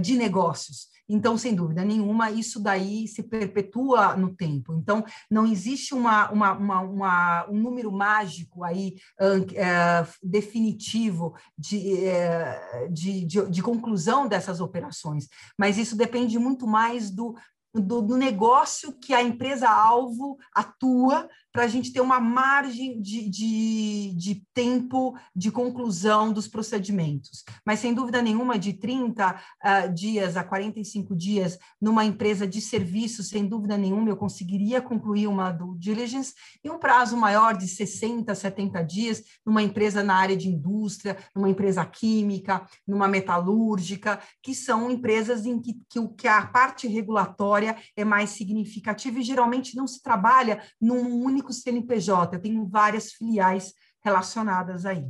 de 0.03 0.17
negócios. 0.17 0.89
Então, 1.09 1.39
sem 1.39 1.55
dúvida 1.55 1.85
nenhuma, 1.85 2.31
isso 2.31 2.61
daí 2.61 3.07
se 3.07 3.23
perpetua 3.23 4.17
no 4.17 4.35
tempo. 4.35 4.75
Então, 4.75 5.05
não 5.31 5.47
existe 5.47 5.95
uma, 5.95 6.31
uma, 6.31 6.53
uma, 6.53 6.81
uma 6.81 7.47
um 7.49 7.61
número 7.61 7.93
mágico 7.93 8.65
aí 8.65 8.97
é, 9.55 10.07
definitivo 10.23 11.35
de, 11.57 12.05
é, 12.07 12.89
de, 12.91 13.25
de, 13.25 13.51
de 13.51 13.63
conclusão 13.63 14.27
dessas 14.27 14.61
operações, 14.61 15.29
mas 15.59 15.79
isso 15.79 15.97
depende 15.97 16.39
muito 16.39 16.67
mais 16.67 17.11
do, 17.11 17.35
do, 17.81 18.03
do 18.03 18.17
negócio 18.17 18.93
que 18.93 19.15
a 19.15 19.23
empresa-alvo 19.23 20.37
atua 20.55 21.29
para 21.57 21.65
a 21.65 21.69
gente 21.69 21.91
ter 21.91 22.03
uma 22.03 22.21
margem 22.21 23.01
de, 23.01 23.31
de, 23.31 24.13
de, 24.15 24.47
tempo 24.53 25.17
de 25.35 25.51
conclusão 25.51 26.31
dos 26.31 26.47
procedimentos. 26.47 27.45
Mas, 27.65 27.81
sem 27.81 27.95
dúvida 27.95 28.21
nenhuma, 28.21 28.59
de 28.59 28.75
30 28.75 29.27
uh, 29.27 29.39
ah, 29.63 29.87
dias 29.87 30.37
a 30.37 30.45
45 30.45 31.17
dias 31.17 31.59
numa 31.81 32.05
empresa 32.05 32.47
de 32.47 32.61
serviço, 32.61 33.23
sem 33.23 33.47
dúvida 33.47 33.79
nenhuma, 33.79 34.11
eu 34.11 34.19
conseguiria 34.19 34.83
concluir 34.83 35.29
uma 35.29 35.51
due 35.51 35.79
diligence, 35.79 36.35
e 36.63 36.69
um 36.69 36.79
prazo 36.79 37.17
maior 37.17 37.57
de 37.57 37.67
60, 37.67 38.35
70 38.35 38.83
dias 38.83 39.23
numa 39.45 39.63
empresa 39.63 40.05
na 40.05 40.15
área 40.15 40.37
de 40.37 40.49
indústria, 40.49 41.17
numa 41.35 41.49
empresa 41.49 41.87
química, 41.87 42.67
numa 42.87 43.09
metalúrgica, 43.09 44.21
que 44.43 44.55
são 44.55 44.91
empresas 44.91 45.47
em 45.47 45.59
que, 45.59 45.81
que, 45.89 46.07
que 46.19 46.29
a 46.29 46.45
parte 46.45 46.87
regulatória 46.87 47.79
é 47.97 48.05
mais 48.05 48.29
significativa 48.31 49.19
e 49.19 49.23
geralmente 49.23 49.75
não 49.75 49.87
se 49.87 50.03
trabalha 50.03 50.63
num 50.79 51.25
único 51.25 51.46
único 51.47 51.53
CNPJ, 51.53 52.37
eu 52.37 52.41
tenho 52.41 52.67
várias 52.67 53.13
filiais 53.13 53.73
relacionadas 54.05 54.85
aí, 54.85 55.07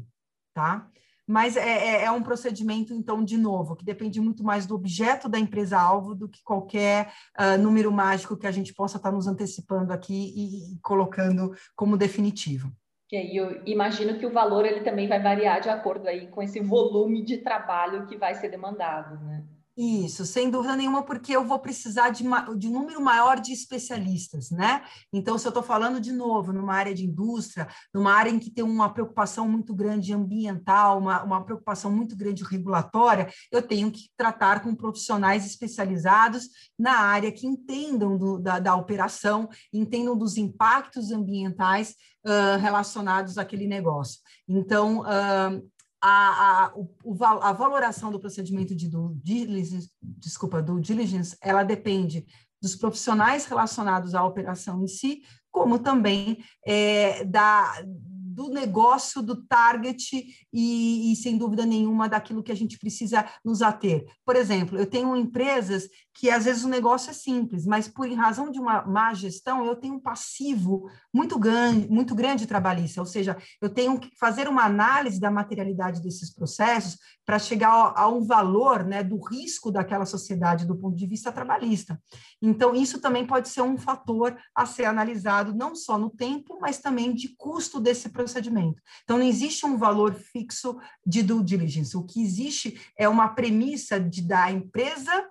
tá? 0.55 0.89
Mas 1.27 1.57
é, 1.57 1.69
é, 1.69 2.05
é, 2.05 2.11
um 2.11 2.23
procedimento, 2.23 2.95
então, 2.95 3.25
de 3.25 3.37
novo, 3.37 3.75
que 3.75 3.85
depende 3.85 4.21
muito 4.21 4.45
mais 4.45 4.65
do 4.65 4.77
objeto 4.77 5.29
da 5.29 5.41
empresa-alvo 5.41 6.15
do 6.15 6.29
que 6.29 6.41
qualquer 6.45 7.13
uh, 7.37 7.61
número 7.61 7.91
mágico 7.91 8.37
que 8.37 8.47
a 8.47 8.53
gente 8.53 8.73
possa 8.73 8.97
estar 8.97 9.11
nos 9.11 9.27
antecipando 9.27 9.93
aqui 9.93 10.33
e, 10.37 10.75
e 10.75 10.79
colocando 10.81 11.53
como 11.75 11.97
definitivo. 11.97 12.71
E 13.11 13.17
aí 13.17 13.37
eu 13.37 13.61
imagino 13.67 14.19
que 14.19 14.27
o 14.27 14.33
valor 14.33 14.65
ele 14.65 14.81
também 14.83 15.09
vai 15.09 15.21
variar 15.21 15.61
de 15.61 15.69
acordo 15.69 16.07
aí 16.07 16.29
com 16.29 16.43
esse 16.43 16.61
volume 16.61 17.25
de 17.25 17.39
trabalho 17.39 18.07
que 18.07 18.17
vai 18.17 18.35
ser 18.35 18.49
demandado, 18.49 19.19
né? 19.25 19.45
Isso, 19.79 20.25
sem 20.25 20.49
dúvida 20.49 20.75
nenhuma, 20.75 21.03
porque 21.03 21.37
eu 21.37 21.45
vou 21.45 21.59
precisar 21.59 22.09
de, 22.09 22.25
de 22.57 22.67
um 22.67 22.73
número 22.73 22.99
maior 22.99 23.39
de 23.39 23.53
especialistas, 23.53 24.51
né? 24.51 24.83
Então, 25.13 25.37
se 25.37 25.47
eu 25.47 25.51
estou 25.51 25.63
falando 25.63 26.01
de 26.01 26.13
novo 26.13 26.51
numa 26.51 26.73
área 26.73 26.95
de 26.95 27.05
indústria, 27.05 27.69
numa 27.93 28.11
área 28.15 28.31
em 28.31 28.39
que 28.39 28.51
tem 28.51 28.65
uma 28.65 28.89
preocupação 28.89 29.47
muito 29.47 29.75
grande 29.75 30.15
ambiental, 30.15 30.99
uma, 30.99 31.23
uma 31.23 31.45
preocupação 31.45 31.93
muito 31.93 32.17
grande 32.17 32.43
regulatória, 32.43 33.29
eu 33.53 33.61
tenho 33.61 33.91
que 33.91 34.09
tratar 34.17 34.63
com 34.63 34.75
profissionais 34.75 35.45
especializados 35.45 36.49
na 36.79 36.99
área 36.99 37.31
que 37.31 37.47
entendam 37.47 38.17
do, 38.17 38.39
da, 38.39 38.59
da 38.59 38.75
operação, 38.75 39.47
entendam 39.71 40.17
dos 40.17 40.39
impactos 40.39 41.13
ambientais 41.13 41.95
uh, 42.25 42.59
relacionados 42.59 43.37
àquele 43.37 43.67
negócio. 43.67 44.23
Então, 44.49 45.01
uh, 45.01 45.76
a, 46.09 46.67
a, 46.67 46.73
o, 46.77 47.25
a 47.25 47.53
valoração 47.53 48.13
do 48.13 48.21
procedimento 48.21 48.77
de 48.77 48.89
due 48.89 49.13
diligence, 49.17 49.91
desculpa, 50.01 50.63
do 50.63 50.81
diligence, 50.81 51.37
ela 51.41 51.65
depende 51.65 52.25
dos 52.63 52.77
profissionais 52.77 53.47
relacionados 53.47 54.15
à 54.15 54.25
operação 54.25 54.85
em 54.85 54.87
si, 54.87 55.23
como 55.51 55.81
também 55.81 56.39
é, 56.65 57.25
da, 57.25 57.83
do 57.85 58.49
negócio, 58.51 59.21
do 59.21 59.45
target 59.47 60.27
e, 60.53 61.11
e, 61.13 61.17
sem 61.17 61.37
dúvida 61.37 61.67
nenhuma, 61.67 62.09
daquilo 62.09 62.43
que 62.43 62.53
a 62.53 62.57
gente 62.57 62.79
precisa 62.79 63.29
nos 63.45 63.61
ater. 63.61 64.07
Por 64.25 64.37
exemplo, 64.37 64.79
eu 64.79 64.87
tenho 64.87 65.17
empresas 65.17 65.89
que 66.17 66.31
às 66.31 66.47
vezes 66.47 66.65
o 66.65 66.69
negócio 66.69 67.11
é 67.11 67.13
simples, 67.13 67.67
mas 67.67 67.87
por 67.87 68.11
razão 68.15 68.51
de 68.51 68.59
uma 68.59 68.83
má 68.87 69.13
gestão, 69.13 69.67
eu 69.67 69.77
tenho 69.77 69.95
um 69.95 70.01
passivo 70.01 70.91
muito 71.13 71.39
grande, 71.39 71.89
muito 71.91 72.15
grande 72.15 72.47
trabalhista, 72.47 73.01
ou 73.01 73.07
seja, 73.07 73.37
eu 73.61 73.69
tenho 73.69 74.01
que 74.01 74.11
fazer 74.19 74.49
uma 74.49 74.65
análise 74.65 75.21
da 75.21 75.31
materialidade 75.31 76.01
desses 76.01 76.33
processos 76.33 76.99
para 77.25 77.39
chegar 77.39 77.93
a, 77.95 78.09
um 78.09 78.25
valor 78.25 78.85
né, 78.85 79.03
do 79.03 79.19
risco 79.19 79.71
daquela 79.71 80.07
sociedade 80.07 80.65
do 80.65 80.77
ponto 80.77 80.97
de 80.97 81.07
vista 81.07 81.31
trabalhista. 81.31 82.01
Então, 82.41 82.75
isso 82.75 83.01
também 83.01 83.27
pode 83.27 83.49
ser 83.49 83.61
um 83.61 83.77
fator 83.77 84.37
a 84.55 84.65
ser 84.65 84.85
analisado, 84.85 85.55
não 85.55 85.75
só 85.75 85.99
no 85.99 86.09
tempo, 86.09 86.59
mas 86.61 86.79
também 86.79 87.13
de 87.13 87.35
custo 87.37 87.79
desse 87.79 88.09
procedimento. 88.09 88.81
Então, 89.05 89.19
não 89.19 89.27
existe 89.27 89.67
um 89.67 89.77
valor 89.77 90.15
fixo 90.15 90.79
de 91.05 91.23
due 91.23 91.45
diligence. 91.45 91.97
O 91.97 92.05
que 92.05 92.23
existe 92.23 92.81
é 92.97 93.09
uma 93.09 93.29
premissa 93.29 94.01
de 94.01 94.23
da 94.23 94.51
empresa 94.51 95.29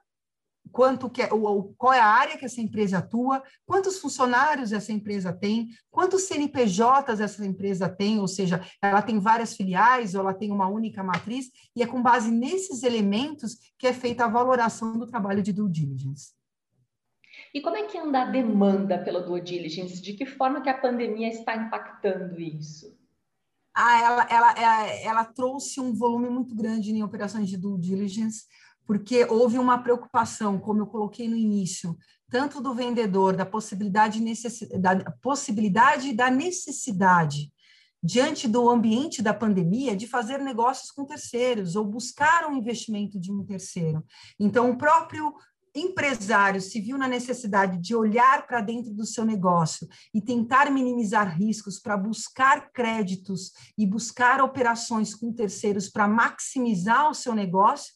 quanto 0.76 1.10
que 1.10 1.22
é, 1.22 1.34
ou, 1.34 1.74
qual 1.78 1.94
é 1.94 2.02
a 2.02 2.06
área 2.06 2.38
que 2.38 2.44
essa 2.44 2.60
empresa 2.60 2.98
atua, 2.98 3.42
quantos 3.66 3.98
funcionários 3.98 4.74
essa 4.74 4.92
empresa 4.92 5.32
tem, 5.32 5.70
quantos 5.90 6.24
CNPJs 6.24 7.22
essa 7.22 7.46
empresa 7.46 7.88
tem, 7.88 8.20
ou 8.20 8.28
seja, 8.28 8.62
ela 8.82 9.02
tem 9.02 9.18
várias 9.18 9.56
filiais 9.56 10.14
ou 10.14 10.20
ela 10.20 10.34
tem 10.34 10.52
uma 10.52 10.68
única 10.68 11.02
matriz, 11.02 11.50
e 11.74 11.82
é 11.82 11.88
com 11.88 12.04
base 12.04 12.30
nesses 12.30 12.84
elementos 12.84 13.56
que 13.80 13.88
é 13.88 13.94
feita 13.94 14.26
a 14.26 14.28
valoração 14.28 15.00
do 15.00 15.08
trabalho 15.08 15.42
de 15.42 15.54
due 15.54 15.72
diligence. 15.72 16.34
E 17.54 17.62
como 17.62 17.78
é 17.78 17.84
que 17.84 17.98
anda 17.98 18.24
a 18.24 18.26
demanda 18.26 18.98
pela 18.98 19.22
due 19.22 19.40
diligence? 19.40 20.02
De 20.02 20.12
que 20.12 20.26
forma 20.26 20.62
que 20.62 20.70
a 20.70 20.78
pandemia 20.78 21.30
está 21.30 21.56
impactando 21.56 22.38
isso? 22.38 22.94
Ah, 23.74 24.02
ela, 24.02 24.28
ela, 24.30 24.52
ela, 24.58 24.88
ela 25.04 25.26
trouxe 25.26 25.80
um 25.80 25.94
volume 25.94 26.30
muito 26.30 26.54
grande 26.54 26.92
em 26.92 27.02
operações 27.02 27.50
de 27.50 27.58
due 27.58 27.80
diligence, 27.80 28.46
porque 28.86 29.26
houve 29.26 29.58
uma 29.58 29.78
preocupação, 29.80 30.60
como 30.60 30.82
eu 30.82 30.88
coloquei 30.88 31.28
no 31.28 31.36
início, 31.36 31.98
tanto 32.30 32.62
do 32.62 32.74
vendedor, 32.74 33.36
da 33.36 33.46
possibilidade, 33.46 34.20
da 34.80 35.12
possibilidade 35.22 36.10
e 36.10 36.14
da 36.14 36.30
necessidade, 36.30 37.52
diante 38.02 38.48
do 38.48 38.70
ambiente 38.70 39.22
da 39.22 39.34
pandemia, 39.34 39.96
de 39.96 40.08
fazer 40.08 40.40
negócios 40.40 40.92
com 40.92 41.06
terceiros 41.06 41.76
ou 41.76 41.86
buscar 41.86 42.48
um 42.48 42.56
investimento 42.56 43.20
de 43.20 43.32
um 43.32 43.44
terceiro. 43.44 44.04
Então, 44.40 44.70
o 44.70 44.78
próprio 44.78 45.34
empresário 45.76 46.62
se 46.62 46.80
viu 46.80 46.98
na 46.98 47.08
necessidade 47.08 47.78
de 47.80 47.94
olhar 47.94 48.48
para 48.48 48.62
dentro 48.62 48.94
do 48.94 49.06
seu 49.06 49.26
negócio 49.26 49.88
e 50.14 50.22
tentar 50.22 50.72
minimizar 50.72 51.38
riscos 51.38 51.80
para 51.80 51.98
buscar 51.98 52.72
créditos 52.72 53.52
e 53.78 53.86
buscar 53.86 54.42
operações 54.42 55.14
com 55.14 55.34
terceiros 55.34 55.90
para 55.90 56.08
maximizar 56.08 57.10
o 57.10 57.14
seu 57.14 57.36
negócio, 57.36 57.94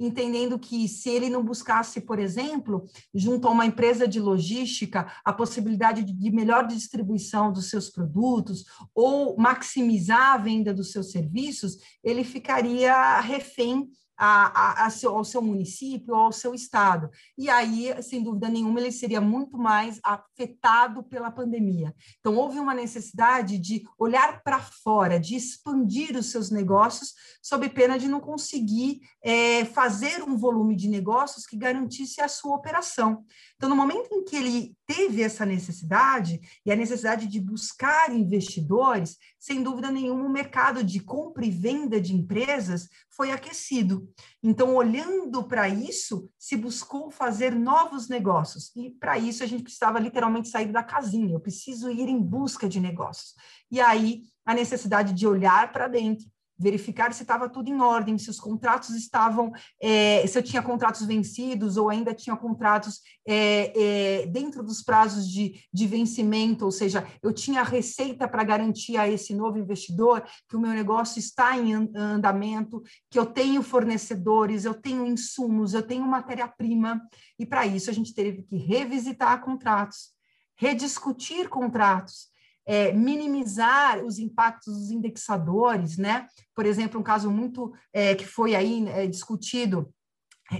entendendo 0.00 0.58
que 0.58 0.88
se 0.88 1.10
ele 1.10 1.28
não 1.28 1.44
buscasse, 1.44 2.00
por 2.00 2.18
exemplo, 2.18 2.86
junto 3.14 3.46
a 3.46 3.50
uma 3.50 3.66
empresa 3.66 4.08
de 4.08 4.18
logística, 4.18 5.12
a 5.22 5.32
possibilidade 5.32 6.02
de 6.02 6.30
melhor 6.30 6.66
distribuição 6.66 7.52
dos 7.52 7.68
seus 7.68 7.90
produtos 7.90 8.64
ou 8.94 9.36
maximizar 9.36 10.32
a 10.32 10.38
venda 10.38 10.72
dos 10.72 10.90
seus 10.90 11.12
serviços, 11.12 11.76
ele 12.02 12.24
ficaria 12.24 13.20
refém 13.20 13.90
a, 14.22 14.84
a, 14.84 14.90
seu, 14.90 15.16
ao 15.16 15.24
seu 15.24 15.40
município 15.40 16.14
ou 16.14 16.20
ao 16.20 16.32
seu 16.32 16.54
estado. 16.54 17.08
E 17.38 17.48
aí, 17.48 17.90
sem 18.02 18.22
dúvida 18.22 18.50
nenhuma, 18.50 18.78
ele 18.78 18.92
seria 18.92 19.20
muito 19.20 19.56
mais 19.56 19.98
afetado 20.04 21.02
pela 21.02 21.30
pandemia. 21.30 21.94
Então, 22.18 22.36
houve 22.36 22.58
uma 22.58 22.74
necessidade 22.74 23.58
de 23.58 23.82
olhar 23.98 24.42
para 24.42 24.60
fora, 24.60 25.18
de 25.18 25.36
expandir 25.36 26.18
os 26.18 26.26
seus 26.26 26.50
negócios, 26.50 27.14
sob 27.42 27.66
pena 27.70 27.98
de 27.98 28.08
não 28.08 28.20
conseguir 28.20 29.00
é, 29.24 29.64
fazer 29.64 30.22
um 30.22 30.36
volume 30.36 30.76
de 30.76 30.88
negócios 30.88 31.46
que 31.46 31.56
garantisse 31.56 32.20
a 32.20 32.28
sua 32.28 32.56
operação. 32.56 33.24
Então, 33.56 33.70
no 33.70 33.76
momento 33.76 34.08
em 34.12 34.22
que 34.22 34.36
ele 34.36 34.76
teve 34.86 35.22
essa 35.22 35.46
necessidade 35.46 36.40
e 36.64 36.70
a 36.70 36.76
necessidade 36.76 37.26
de 37.26 37.40
buscar 37.40 38.12
investidores, 38.12 39.16
sem 39.38 39.62
dúvida 39.62 39.90
nenhuma, 39.90 40.26
o 40.26 40.32
mercado 40.32 40.84
de 40.84 41.00
compra 41.00 41.44
e 41.46 41.50
venda 41.50 42.00
de 42.00 42.14
empresas 42.14 42.88
foi 43.10 43.32
aquecido. 43.32 44.08
Então, 44.42 44.74
olhando 44.74 45.44
para 45.44 45.68
isso, 45.68 46.30
se 46.38 46.56
buscou 46.56 47.10
fazer 47.10 47.54
novos 47.54 48.08
negócios. 48.08 48.70
E 48.76 48.90
para 48.90 49.18
isso 49.18 49.42
a 49.42 49.46
gente 49.46 49.62
precisava 49.62 49.98
literalmente 49.98 50.48
sair 50.48 50.72
da 50.72 50.82
casinha. 50.82 51.34
Eu 51.34 51.40
preciso 51.40 51.90
ir 51.90 52.08
em 52.08 52.20
busca 52.20 52.68
de 52.68 52.80
negócios. 52.80 53.34
E 53.70 53.80
aí 53.80 54.22
a 54.44 54.54
necessidade 54.54 55.12
de 55.12 55.26
olhar 55.26 55.72
para 55.72 55.88
dentro 55.88 56.26
verificar 56.60 57.12
se 57.14 57.22
estava 57.22 57.48
tudo 57.48 57.70
em 57.70 57.80
ordem, 57.80 58.18
se 58.18 58.28
os 58.28 58.38
contratos 58.38 58.90
estavam, 58.90 59.50
é, 59.80 60.26
se 60.26 60.38
eu 60.38 60.42
tinha 60.42 60.62
contratos 60.62 61.06
vencidos 61.06 61.78
ou 61.78 61.88
ainda 61.88 62.14
tinha 62.14 62.36
contratos 62.36 63.00
é, 63.26 64.22
é, 64.22 64.26
dentro 64.26 64.62
dos 64.62 64.82
prazos 64.82 65.26
de, 65.26 65.64
de 65.72 65.86
vencimento, 65.86 66.66
ou 66.66 66.70
seja, 66.70 67.06
eu 67.22 67.32
tinha 67.32 67.62
receita 67.62 68.28
para 68.28 68.44
garantir 68.44 68.98
a 68.98 69.08
esse 69.08 69.34
novo 69.34 69.58
investidor 69.58 70.22
que 70.48 70.56
o 70.56 70.60
meu 70.60 70.72
negócio 70.72 71.18
está 71.18 71.56
em 71.56 71.72
andamento, 71.94 72.82
que 73.10 73.18
eu 73.18 73.24
tenho 73.24 73.62
fornecedores, 73.62 74.64
eu 74.64 74.74
tenho 74.74 75.06
insumos, 75.06 75.72
eu 75.72 75.82
tenho 75.82 76.06
matéria-prima, 76.06 77.00
e 77.38 77.46
para 77.46 77.66
isso 77.66 77.88
a 77.88 77.92
gente 77.92 78.12
teve 78.12 78.42
que 78.42 78.56
revisitar 78.56 79.40
contratos, 79.40 80.10
rediscutir 80.56 81.48
contratos, 81.48 82.29
é, 82.70 82.92
minimizar 82.92 84.04
os 84.04 84.20
impactos 84.20 84.72
dos 84.72 84.90
indexadores, 84.92 85.96
né? 85.96 86.28
Por 86.54 86.64
exemplo, 86.64 87.00
um 87.00 87.02
caso 87.02 87.28
muito 87.28 87.72
é, 87.92 88.14
que 88.14 88.24
foi 88.24 88.54
aí 88.54 88.88
é, 88.88 89.08
discutido 89.08 89.92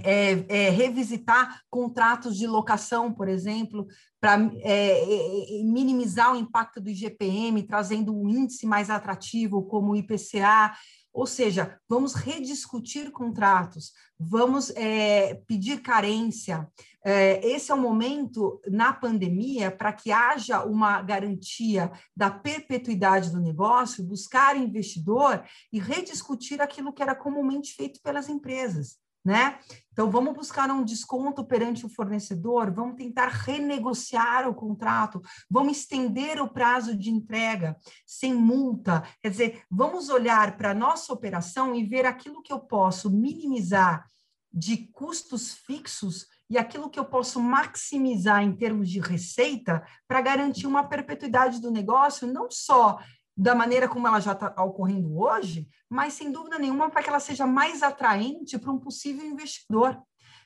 é, 0.03 0.45
é, 0.49 0.69
revisitar 0.69 1.61
contratos 1.69 2.37
de 2.37 2.45
locação, 2.47 3.13
por 3.13 3.29
exemplo, 3.29 3.87
para 4.19 4.41
é, 4.57 5.59
é, 5.59 5.63
minimizar 5.63 6.33
o 6.33 6.35
impacto 6.37 6.81
do 6.81 6.89
IGPM, 6.89 7.63
trazendo 7.63 8.13
um 8.13 8.27
índice 8.27 8.65
mais 8.65 8.89
atrativo, 8.89 9.63
como 9.63 9.93
o 9.93 9.95
IPCA. 9.95 10.73
Ou 11.13 11.25
seja, 11.25 11.77
vamos 11.87 12.13
rediscutir 12.13 13.09
contratos, 13.11 13.93
vamos 14.19 14.69
é, 14.71 15.35
pedir 15.47 15.81
carência. 15.81 16.67
É, 17.03 17.45
esse 17.47 17.71
é 17.71 17.75
o 17.75 17.77
momento 17.77 18.61
na 18.67 18.93
pandemia 18.93 19.71
para 19.71 19.91
que 19.91 20.11
haja 20.11 20.63
uma 20.63 21.01
garantia 21.01 21.91
da 22.15 22.29
perpetuidade 22.29 23.31
do 23.31 23.39
negócio, 23.39 24.03
buscar 24.03 24.55
investidor 24.55 25.43
e 25.73 25.79
rediscutir 25.79 26.61
aquilo 26.61 26.93
que 26.93 27.01
era 27.01 27.15
comumente 27.15 27.73
feito 27.73 27.99
pelas 28.01 28.29
empresas 28.29 29.01
né? 29.23 29.59
Então, 29.91 30.09
vamos 30.09 30.33
buscar 30.33 30.69
um 30.71 30.83
desconto 30.83 31.45
perante 31.45 31.85
o 31.85 31.89
fornecedor, 31.89 32.71
vamos 32.73 32.95
tentar 32.95 33.27
renegociar 33.27 34.47
o 34.47 34.55
contrato, 34.55 35.21
vamos 35.49 35.77
estender 35.77 36.41
o 36.41 36.49
prazo 36.49 36.97
de 36.97 37.09
entrega 37.09 37.77
sem 38.05 38.33
multa. 38.33 39.03
Quer 39.21 39.29
dizer, 39.29 39.63
vamos 39.69 40.09
olhar 40.09 40.57
para 40.57 40.71
a 40.71 40.75
nossa 40.75 41.13
operação 41.13 41.75
e 41.75 41.85
ver 41.85 42.05
aquilo 42.05 42.41
que 42.41 42.51
eu 42.51 42.59
posso 42.59 43.11
minimizar 43.11 44.05
de 44.51 44.87
custos 44.87 45.53
fixos 45.53 46.25
e 46.51 46.57
aquilo 46.57 46.89
que 46.89 46.99
eu 46.99 47.05
posso 47.05 47.39
maximizar 47.39 48.43
em 48.43 48.53
termos 48.53 48.89
de 48.89 48.99
receita 48.99 49.81
para 50.05 50.19
garantir 50.19 50.67
uma 50.67 50.83
perpetuidade 50.83 51.61
do 51.61 51.71
negócio, 51.71 52.27
não 52.27 52.51
só 52.51 52.99
da 53.37 53.55
maneira 53.55 53.87
como 53.87 54.05
ela 54.05 54.19
já 54.19 54.33
está 54.33 54.53
ocorrendo 54.61 55.17
hoje, 55.17 55.65
mas 55.89 56.11
sem 56.11 56.29
dúvida 56.29 56.59
nenhuma 56.59 56.89
para 56.89 57.01
que 57.01 57.07
ela 57.09 57.21
seja 57.21 57.47
mais 57.47 57.81
atraente 57.81 58.59
para 58.59 58.69
um 58.69 58.77
possível 58.77 59.25
investidor. 59.25 59.97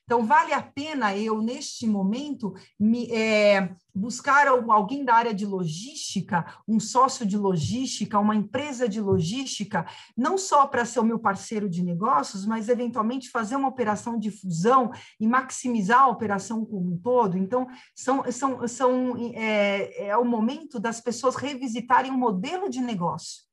Então, 0.06 0.24
vale 0.24 0.54
a 0.54 0.62
pena 0.62 1.18
eu, 1.18 1.42
neste 1.42 1.88
momento, 1.88 2.54
me, 2.80 3.12
é, 3.12 3.76
buscar 3.94 4.48
alguém 4.48 5.04
da 5.04 5.16
área 5.16 5.34
de 5.34 5.48
logística, 5.48 6.46
um 6.68 6.80
sócio 6.80 7.26
de 7.26 7.36
logística, 7.36 8.20
uma 8.20 8.36
empresa 8.36 8.88
de 8.88 9.02
logística, 9.02 9.84
não 10.16 10.38
só 10.38 10.68
para 10.68 10.86
ser 10.86 11.00
o 11.00 11.04
meu 11.04 11.18
parceiro 11.18 11.68
de 11.68 11.82
negócios, 11.82 12.46
mas 12.46 12.70
eventualmente 12.70 13.32
fazer 13.32 13.56
uma 13.56 13.68
operação 13.68 14.20
de 14.20 14.30
fusão 14.30 14.92
e 15.20 15.28
maximizar 15.28 16.02
a 16.02 16.08
operação 16.08 16.64
como 16.64 16.94
um 16.94 16.98
todo. 16.98 17.36
Então, 17.36 17.66
são, 17.96 18.32
são, 18.32 18.68
são, 18.68 19.18
é, 19.34 20.10
é 20.10 20.18
o 20.18 20.26
momento 20.26 20.80
das 20.80 21.02
pessoas 21.02 21.36
revisitarem 21.36 22.12
o 22.12 22.18
modelo 22.18 22.70
de 22.70 22.80
negócio. 22.80 23.45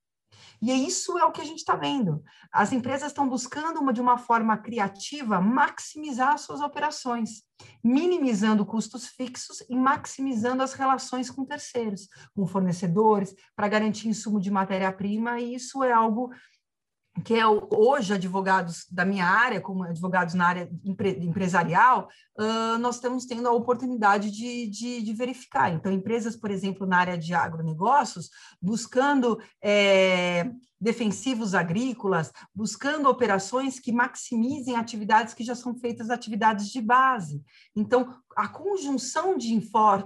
E 0.63 0.71
isso 0.87 1.19
é 1.19 1.25
o 1.25 1.33
que 1.33 1.41
a 1.41 1.45
gente 1.45 1.59
está 1.59 1.75
vendo. 1.75 2.23
As 2.53 2.73
empresas 2.73 3.09
estão 3.09 3.29
buscando, 3.29 3.81
uma, 3.81 3.93
de 3.93 4.01
uma 4.01 4.17
forma 4.17 4.57
criativa, 4.57 5.41
maximizar 5.41 6.39
suas 6.39 6.61
operações, 6.61 7.43
minimizando 7.83 8.65
custos 8.65 9.09
fixos 9.09 9.61
e 9.69 9.75
maximizando 9.75 10.63
as 10.63 10.73
relações 10.73 11.29
com 11.29 11.45
terceiros, 11.45 12.09
com 12.33 12.47
fornecedores, 12.47 13.35
para 13.57 13.67
garantir 13.67 14.07
insumo 14.07 14.41
de 14.41 14.53
matéria-prima, 14.53 15.41
e 15.41 15.57
isso 15.57 15.83
é 15.83 15.91
algo 15.91 16.31
que 17.25 17.35
é 17.35 17.47
hoje 17.47 18.15
advogados 18.15 18.87
da 18.91 19.05
minha 19.05 19.27
área, 19.27 19.61
como 19.61 19.85
advogados 19.85 20.33
na 20.35 20.47
área 20.47 20.71
empresarial, 20.83 22.09
uh, 22.39 22.79
nós 22.79 22.95
estamos 22.95 23.27
tendo 23.27 23.47
a 23.47 23.53
oportunidade 23.53 24.31
de, 24.31 24.67
de, 24.67 25.03
de, 25.03 25.13
verificar. 25.13 25.71
Então, 25.73 25.93
empresas, 25.93 26.35
por 26.35 26.51
exemplo, 26.51 26.87
na 26.87 26.97
área 26.97 27.19
de 27.19 27.35
agronegócios, 27.35 28.31
buscando 28.61 29.39
é, 29.63 30.51
defensivos 30.81 31.55
agrícolas, 31.55 32.33
buscando 32.53 33.09
operações 33.09 33.79
que 33.79 33.93
maximizem 33.93 34.75
atividades 34.75 35.35
que 35.35 35.45
já 35.45 35.55
são 35.55 35.77
feitas 35.77 36.11
atividades 36.11 36.71
de 36.71 36.81
base. 36.81 37.41
Então, 37.77 38.17
a 38.37 38.49
conjunção 38.49 39.37
de, 39.37 39.59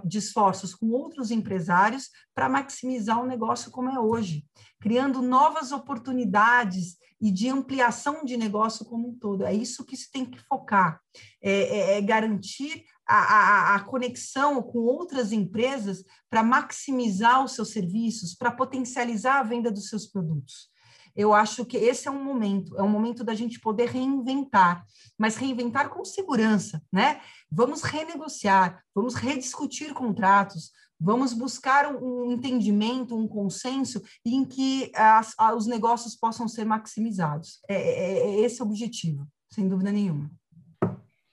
de 0.04 0.18
esforços 0.18 0.74
com 0.74 0.90
outros 0.90 1.30
empresários 1.30 2.10
para 2.34 2.48
maximizar 2.48 3.22
o 3.22 3.26
negócio 3.26 3.70
como 3.70 3.90
é 3.90 3.98
hoje, 3.98 4.44
criando 4.80 5.22
novas 5.22 5.72
oportunidades 5.72 6.96
e 7.20 7.30
de 7.30 7.48
ampliação 7.48 8.24
de 8.24 8.36
negócio 8.36 8.84
como 8.84 9.08
um 9.08 9.18
todo. 9.18 9.44
É 9.44 9.54
isso 9.54 9.84
que 9.84 9.96
se 9.96 10.10
tem 10.10 10.24
que 10.24 10.38
focar, 10.46 11.00
é, 11.42 11.50
é, 11.50 11.98
é 11.98 12.00
garantir 12.00 12.84
a, 13.08 13.16
a, 13.16 13.74
a, 13.76 13.80
conexão 13.80 14.60
com 14.62 14.80
outras 14.80 15.32
empresas 15.32 16.04
para 16.28 16.42
maximizar 16.42 17.44
os 17.44 17.52
seus 17.52 17.70
serviços, 17.70 18.34
para 18.34 18.50
potencializar 18.50 19.38
a 19.38 19.44
venda 19.44 19.70
dos 19.70 19.88
seus 19.88 20.06
produtos. 20.06 20.68
Eu 21.16 21.32
acho 21.32 21.64
que 21.64 21.76
esse 21.76 22.06
é 22.06 22.10
um 22.10 22.22
momento, 22.22 22.76
é 22.76 22.82
um 22.82 22.88
momento 22.88 23.24
da 23.24 23.34
gente 23.34 23.58
poder 23.58 23.88
reinventar, 23.88 24.84
mas 25.18 25.36
reinventar 25.36 25.88
com 25.88 26.04
segurança, 26.04 26.82
né? 26.92 27.20
Vamos 27.50 27.82
renegociar, 27.82 28.82
vamos 28.94 29.14
rediscutir 29.14 29.94
contratos, 29.94 30.72
vamos 31.00 31.32
buscar 31.32 31.94
um, 31.94 32.30
entendimento, 32.30 33.16
um 33.16 33.26
consenso 33.26 34.02
em 34.24 34.44
que 34.44 34.92
as, 34.94 35.34
os 35.56 35.66
negócios 35.66 36.14
possam 36.14 36.46
ser 36.46 36.64
maximizados. 36.64 37.60
É, 37.68 37.74
é, 37.74 38.18
é 38.18 38.40
esse 38.40 38.62
o 38.62 38.66
objetivo, 38.66 39.26
sem 39.50 39.66
dúvida 39.66 39.90
nenhuma. 39.90 40.30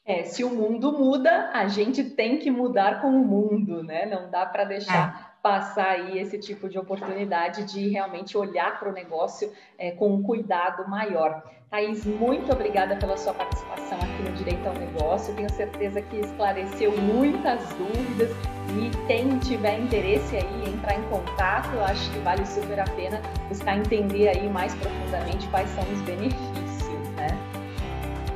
É, 0.05 0.23
se 0.25 0.43
o 0.43 0.49
mundo 0.49 0.91
muda, 0.91 1.49
a 1.53 1.67
gente 1.67 2.03
tem 2.03 2.37
que 2.37 2.51
mudar 2.51 3.01
com 3.01 3.09
o 3.09 3.25
mundo, 3.25 3.81
né? 3.83 4.05
Não 4.05 4.29
dá 4.29 4.45
para 4.45 4.65
deixar 4.65 5.29
é 5.29 5.32
passar 5.43 5.89
aí 5.89 6.17
esse 6.17 6.39
tipo 6.39 6.69
de 6.69 6.79
oportunidade 6.79 7.65
de 7.65 7.89
realmente 7.89 8.38
olhar 8.38 8.79
para 8.79 8.88
o 8.88 8.93
negócio 8.93 9.51
é, 9.77 9.91
com 9.91 10.15
um 10.15 10.23
cuidado 10.23 10.89
maior. 10.89 11.43
Thaís, 11.69 12.06
muito 12.06 12.49
obrigada 12.53 12.95
pela 12.95 13.17
sua 13.17 13.34
participação 13.34 13.97
aqui 13.97 14.23
no 14.23 14.32
Direito 14.38 14.65
ao 14.65 14.73
Negócio. 14.73 15.36
Tenho 15.36 15.51
certeza 15.51 16.01
que 16.01 16.17
esclareceu 16.17 16.97
muitas 16.97 17.62
dúvidas 17.73 18.29
e 18.69 19.06
quem 19.06 19.38
tiver 19.39 19.79
interesse 19.79 20.38
aí 20.38 20.63
em 20.65 20.75
entrar 20.75 20.97
em 20.97 21.03
contato, 21.10 21.69
eu 21.73 21.84
acho 21.84 22.10
que 22.12 22.19
vale 22.19 22.45
super 22.45 22.79
a 22.79 22.86
pena 22.86 23.21
buscar 23.49 23.77
entender 23.77 24.29
aí 24.29 24.49
mais 24.49 24.73
profundamente 24.75 25.45
quais 25.49 25.69
são 25.71 25.84
os 25.91 25.99
benefícios, 26.03 27.10
né? 27.17 27.27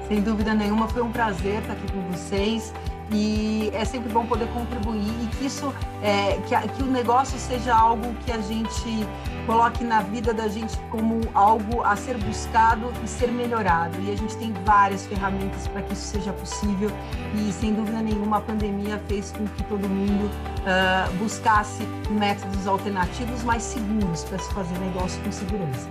Sem 0.09 0.21
dúvida 0.21 0.53
nenhuma, 0.53 0.89
foi 0.89 1.03
um 1.03 1.11
prazer 1.11 1.61
estar 1.61 1.73
aqui 1.73 1.89
com 1.91 2.01
vocês 2.11 2.73
e 3.11 3.71
é 3.73 3.85
sempre 3.85 4.11
bom 4.11 4.25
poder 4.25 4.47
contribuir 4.49 5.13
e 5.23 5.27
que 5.27 5.45
isso, 5.45 5.73
é, 6.01 6.37
que, 6.47 6.67
que 6.69 6.83
o 6.83 6.87
negócio 6.87 7.39
seja 7.39 7.73
algo 7.73 8.13
que 8.25 8.31
a 8.31 8.39
gente 8.39 9.07
coloque 9.45 9.83
na 9.83 10.01
vida 10.01 10.33
da 10.33 10.47
gente 10.47 10.77
como 10.91 11.21
algo 11.33 11.81
a 11.83 11.95
ser 11.95 12.17
buscado 12.17 12.91
e 13.03 13.07
ser 13.07 13.31
melhorado. 13.31 13.97
E 14.01 14.11
a 14.11 14.15
gente 14.15 14.35
tem 14.35 14.53
várias 14.65 15.05
ferramentas 15.05 15.67
para 15.69 15.81
que 15.83 15.93
isso 15.93 16.07
seja 16.07 16.33
possível 16.33 16.91
e, 17.35 17.51
sem 17.53 17.73
dúvida 17.73 18.01
nenhuma, 18.01 18.37
a 18.37 18.41
pandemia 18.41 19.01
fez 19.07 19.31
com 19.31 19.47
que 19.47 19.63
todo 19.63 19.87
mundo 19.87 20.25
uh, 20.25 21.13
buscasse 21.17 21.83
métodos 22.09 22.67
alternativos 22.67 23.43
mais 23.43 23.63
seguros 23.63 24.25
para 24.25 24.37
se 24.37 24.53
fazer 24.53 24.77
negócio 24.79 25.21
com 25.23 25.31
segurança. 25.31 25.87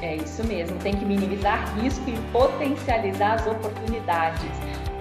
É 0.00 0.16
isso 0.16 0.44
mesmo, 0.44 0.78
tem 0.80 0.94
que 0.94 1.04
minimizar 1.04 1.74
risco 1.78 2.08
e 2.08 2.16
potencializar 2.30 3.34
as 3.34 3.46
oportunidades. 3.46 4.50